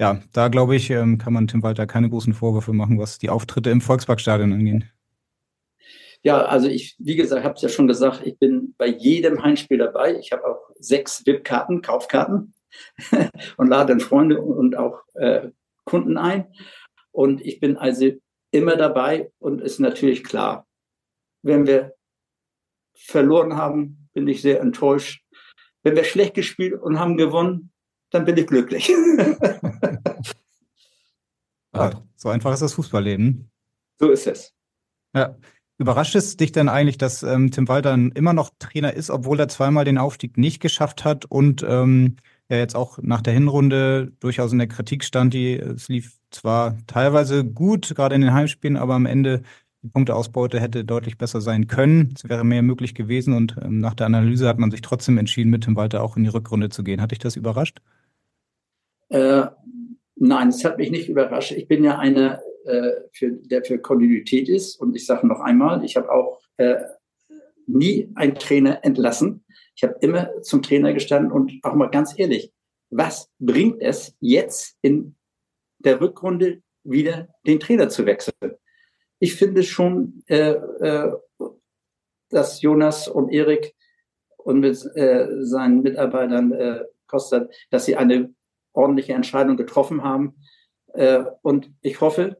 [0.00, 3.30] ja, da glaube ich, ähm, kann man Tim Walter keine großen Vorwürfe machen, was die
[3.30, 4.82] Auftritte im Volksparkstadion angeht.
[6.24, 9.78] Ja, also ich, wie gesagt, habe es ja schon gesagt, ich bin bei jedem Heimspiel
[9.78, 10.18] dabei.
[10.18, 12.52] Ich habe auch sechs VIP-Karten, Kaufkarten
[13.58, 15.50] und lade dann Freunde und auch äh,
[15.84, 16.46] Kunden ein.
[17.12, 18.10] Und ich bin also
[18.54, 20.66] immer dabei und ist natürlich klar,
[21.42, 21.94] wenn wir
[22.94, 25.22] verloren haben, bin ich sehr enttäuscht.
[25.82, 27.72] Wenn wir schlecht gespielt und haben gewonnen,
[28.10, 28.88] dann bin ich glücklich.
[31.74, 33.50] Ja, so einfach ist das Fußballleben.
[33.98, 34.54] so ist es.
[35.14, 35.36] Ja.
[35.76, 39.48] Überrascht es dich denn eigentlich, dass ähm, Tim Walter immer noch Trainer ist, obwohl er
[39.48, 42.14] zweimal den Aufstieg nicht geschafft hat und ähm,
[42.48, 46.76] ja jetzt auch nach der Hinrunde durchaus in der Kritik stand, die es lief zwar
[46.86, 49.42] teilweise gut, gerade in den Heimspielen, aber am Ende
[49.82, 52.14] die Punkteausbeute hätte deutlich besser sein können.
[52.16, 55.50] Es wäre mehr möglich gewesen und ähm, nach der Analyse hat man sich trotzdem entschieden,
[55.50, 57.02] mit Tim Walter auch in die Rückrunde zu gehen.
[57.02, 57.80] Hat dich das überrascht?
[59.10, 59.46] Äh,
[60.16, 61.52] nein, es hat mich nicht überrascht.
[61.52, 64.76] Ich bin ja einer, äh, für, der für Kontinuität ist.
[64.76, 66.76] Und ich sage noch einmal, ich habe auch äh,
[67.66, 69.44] nie einen Trainer entlassen.
[69.76, 72.52] Ich habe immer zum Trainer gestanden und auch mal ganz ehrlich,
[72.90, 75.14] was bringt es jetzt in
[75.84, 78.34] der Rückrunde wieder den Trainer zu wechseln?
[79.18, 81.12] Ich finde schon, äh, äh,
[82.30, 83.74] dass Jonas und Erik
[84.36, 88.34] und mit äh, seinen Mitarbeitern äh, Costa, dass sie eine
[88.72, 90.34] ordentliche Entscheidung getroffen haben.
[90.92, 92.38] Äh, und ich hoffe,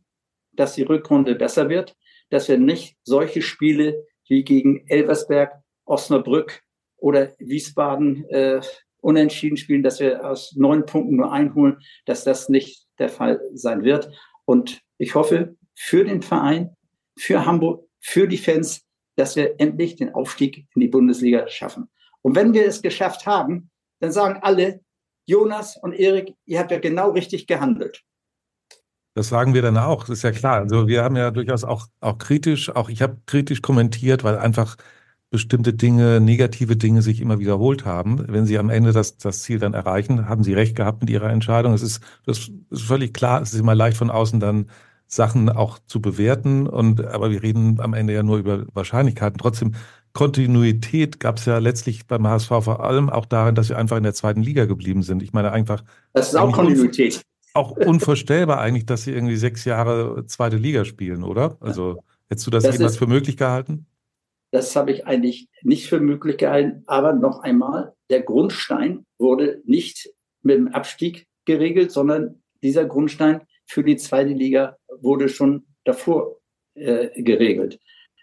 [0.53, 1.97] dass die Rückrunde besser wird,
[2.31, 5.53] dass wir nicht solche Spiele wie gegen Elversberg,
[5.85, 6.63] Osnabrück
[6.97, 8.61] oder Wiesbaden äh,
[9.01, 13.83] unentschieden spielen, dass wir aus neun Punkten nur einholen, dass das nicht der Fall sein
[13.83, 14.11] wird.
[14.45, 16.77] Und ich hoffe für den Verein,
[17.19, 18.83] für Hamburg, für die Fans,
[19.17, 21.89] dass wir endlich den Aufstieg in die Bundesliga schaffen.
[22.23, 23.71] Und wenn wir es geschafft haben,
[24.01, 24.81] dann sagen alle,
[25.27, 28.03] Jonas und Erik, ihr habt ja genau richtig gehandelt.
[29.15, 30.61] Das sagen wir dann auch, das ist ja klar.
[30.61, 34.77] Also wir haben ja durchaus auch, auch kritisch, auch ich habe kritisch kommentiert, weil einfach
[35.35, 38.25] bestimmte Dinge, negative Dinge sich immer wiederholt haben.
[38.29, 41.29] Wenn Sie am Ende das, das Ziel dann erreichen, haben Sie recht gehabt mit Ihrer
[41.29, 41.75] Entscheidung.
[41.75, 44.71] Es ist, das ist völlig klar, es ist immer leicht von außen dann
[45.09, 46.69] Sachen auch zu bewerten.
[46.69, 49.37] Und aber wir reden am Ende ja nur über Wahrscheinlichkeiten.
[49.37, 49.75] Trotzdem
[50.13, 54.05] Kontinuität gab es ja letztlich beim HSV vor allem auch darin, dass wir einfach in
[54.05, 55.21] der zweiten Liga geblieben sind.
[55.21, 55.83] Ich meine einfach.
[56.13, 57.23] Das ist auch Kontinuität.
[57.57, 61.57] Auch unvorstellbar eigentlich, dass sie irgendwie sechs Jahre zweite Liga spielen, oder?
[61.61, 63.87] Also hättest du das, das jemals für möglich gehalten?
[64.55, 66.85] Das habe ich eigentlich nicht für möglich gehalten.
[66.87, 70.11] Aber noch einmal, der Grundstein wurde nicht
[70.43, 76.37] mit dem Abstieg geregelt, sondern dieser Grundstein für die zweite Liga wurde schon davor
[76.75, 77.81] äh, geregelt.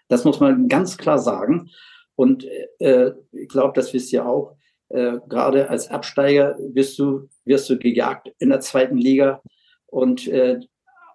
[0.08, 1.68] Das muss man ganz klar sagen.
[2.14, 4.56] Und äh, ich glaube, das wisst ihr auch.
[4.88, 9.42] Äh, gerade als Absteiger wirst du, wirst du gejagt in der zweiten Liga.
[9.84, 10.60] Und äh,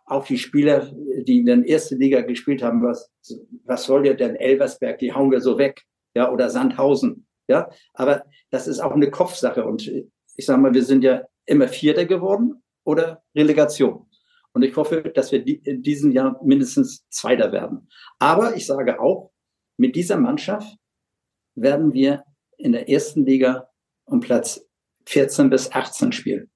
[0.08, 0.90] auch die Spieler,
[1.24, 3.12] die in der ersten Liga gespielt haben, was,
[3.66, 5.84] was soll der denn Elversberg, die hauen wir so weg,
[6.16, 7.70] ja, oder Sandhausen, ja.
[7.94, 9.66] Aber das ist auch eine Kopfsache.
[9.66, 9.88] Und
[10.36, 14.10] ich sage mal, wir sind ja immer Vierter geworden oder Relegation.
[14.54, 17.90] Und ich hoffe, dass wir in diesem Jahr mindestens Zweiter werden.
[18.18, 19.32] Aber ich sage auch,
[19.76, 20.78] mit dieser Mannschaft
[21.56, 22.24] werden wir
[22.58, 23.70] in der ersten Liga
[24.06, 24.66] um Platz
[25.06, 26.50] 14 bis 18 spielen.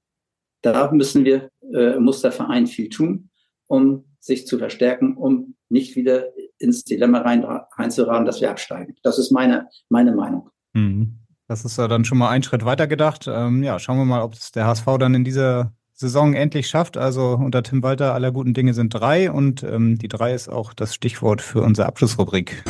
[0.61, 3.30] Da müssen wir, äh, muss der Verein viel tun,
[3.71, 6.25] um sich zu verstärken, um nicht wieder
[6.59, 8.95] ins Dilemma rein, reinzuraten, dass wir absteigen.
[9.01, 10.49] Das ist meine, meine Meinung.
[10.73, 11.19] Mhm.
[11.47, 13.27] Das ist ja dann schon mal ein Schritt weiter gedacht.
[13.27, 16.97] Ähm, ja, schauen wir mal, ob es der HSV dann in dieser Saison endlich schafft.
[16.97, 20.73] Also unter Tim Walter aller guten Dinge sind drei und ähm, die drei ist auch
[20.73, 22.63] das Stichwort für unsere Abschlussrubrik.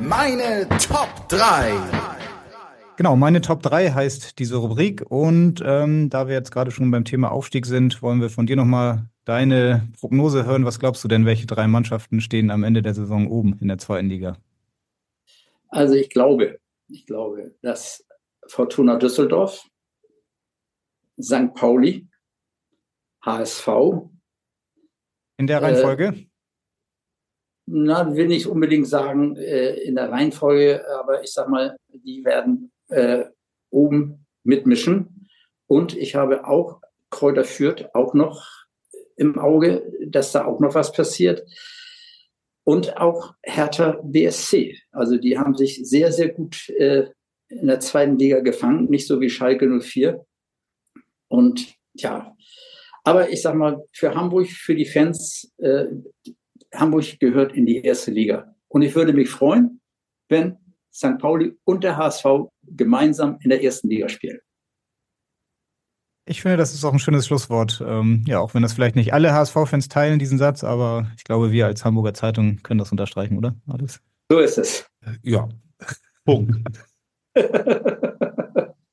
[0.00, 2.23] Meine Top 3.
[2.96, 7.04] Genau, meine Top 3 heißt diese Rubrik und ähm, da wir jetzt gerade schon beim
[7.04, 10.64] Thema Aufstieg sind, wollen wir von dir nochmal deine Prognose hören.
[10.64, 13.78] Was glaubst du denn, welche drei Mannschaften stehen am Ende der Saison oben in der
[13.78, 14.36] zweiten Liga?
[15.68, 18.06] Also ich glaube, ich glaube, dass
[18.46, 19.68] Fortuna Düsseldorf
[21.20, 21.52] St.
[21.54, 22.06] Pauli,
[23.24, 23.68] HSV.
[25.36, 26.04] In der Reihenfolge?
[26.06, 26.26] Äh,
[27.66, 32.70] na, will nicht unbedingt sagen äh, in der Reihenfolge, aber ich sag mal, die werden
[32.94, 33.24] äh,
[33.70, 35.28] oben mitmischen.
[35.66, 36.80] Und ich habe auch
[37.10, 38.44] Kräuter führt auch noch
[39.16, 41.44] im Auge, dass da auch noch was passiert.
[42.64, 44.78] Und auch Hertha BSC.
[44.90, 47.10] Also die haben sich sehr, sehr gut äh,
[47.48, 50.24] in der zweiten Liga gefangen, nicht so wie Schalke 04.
[51.28, 52.34] Und ja,
[53.04, 55.86] aber ich sag mal, für Hamburg, für die Fans, äh,
[56.74, 58.54] Hamburg gehört in die erste Liga.
[58.68, 59.80] Und ich würde mich freuen,
[60.28, 60.56] wenn
[60.94, 61.18] St.
[61.18, 62.24] Pauli und der HSV
[62.62, 64.38] gemeinsam in der ersten Liga spielen.
[66.26, 67.82] Ich finde, das ist auch ein schönes Schlusswort.
[67.86, 71.52] Ähm, ja, auch wenn das vielleicht nicht alle HSV-Fans teilen, diesen Satz, aber ich glaube,
[71.52, 73.54] wir als Hamburger Zeitung können das unterstreichen, oder?
[73.66, 74.00] Alles?
[74.30, 74.86] So ist es.
[75.22, 75.48] Ja.
[76.24, 76.56] Punkt.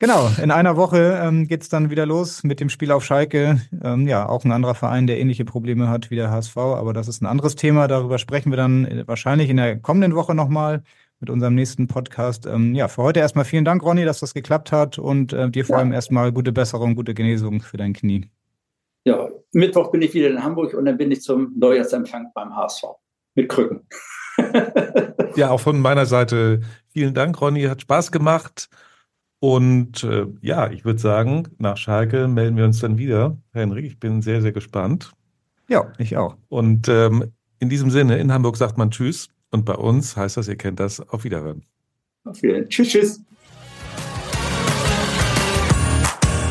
[0.02, 3.62] Genau, in einer Woche ähm, geht es dann wieder los mit dem Spiel auf Schalke.
[3.84, 7.08] Ähm, ja, auch ein anderer Verein, der ähnliche Probleme hat wie der HSV, aber das
[7.08, 7.88] ist ein anderes Thema.
[7.88, 10.82] Darüber sprechen wir dann äh, wahrscheinlich in der kommenden Woche nochmal
[11.22, 12.46] mit unserem nächsten Podcast.
[12.46, 15.64] Ähm, ja, für heute erstmal vielen Dank, Ronny, dass das geklappt hat und äh, dir
[15.64, 15.80] vor ja.
[15.80, 18.30] allem erstmal gute Besserung, gute Genesung für dein Knie.
[19.06, 22.84] Ja, Mittwoch bin ich wieder in Hamburg und dann bin ich zum Neujahrsempfang beim HSV
[23.36, 23.88] mit Krücken.
[25.36, 28.70] ja, auch von meiner Seite vielen Dank, Ronny, hat Spaß gemacht.
[29.40, 33.38] Und äh, ja, ich würde sagen, nach Schalke melden wir uns dann wieder.
[33.54, 35.14] Henrik, ich bin sehr, sehr gespannt.
[35.68, 36.36] Ja, ich auch.
[36.50, 39.30] Und ähm, in diesem Sinne, in Hamburg sagt man Tschüss.
[39.52, 41.66] Und bei uns heißt das, ihr kennt das, auf Wiederhören.
[42.24, 42.70] Auf Wiederhören.
[42.70, 43.22] Tschüss, tschüss.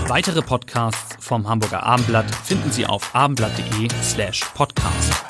[0.06, 5.24] Weitere Podcasts vom Hamburger Abendblatt finden Sie auf abendblatt.de slash podcast.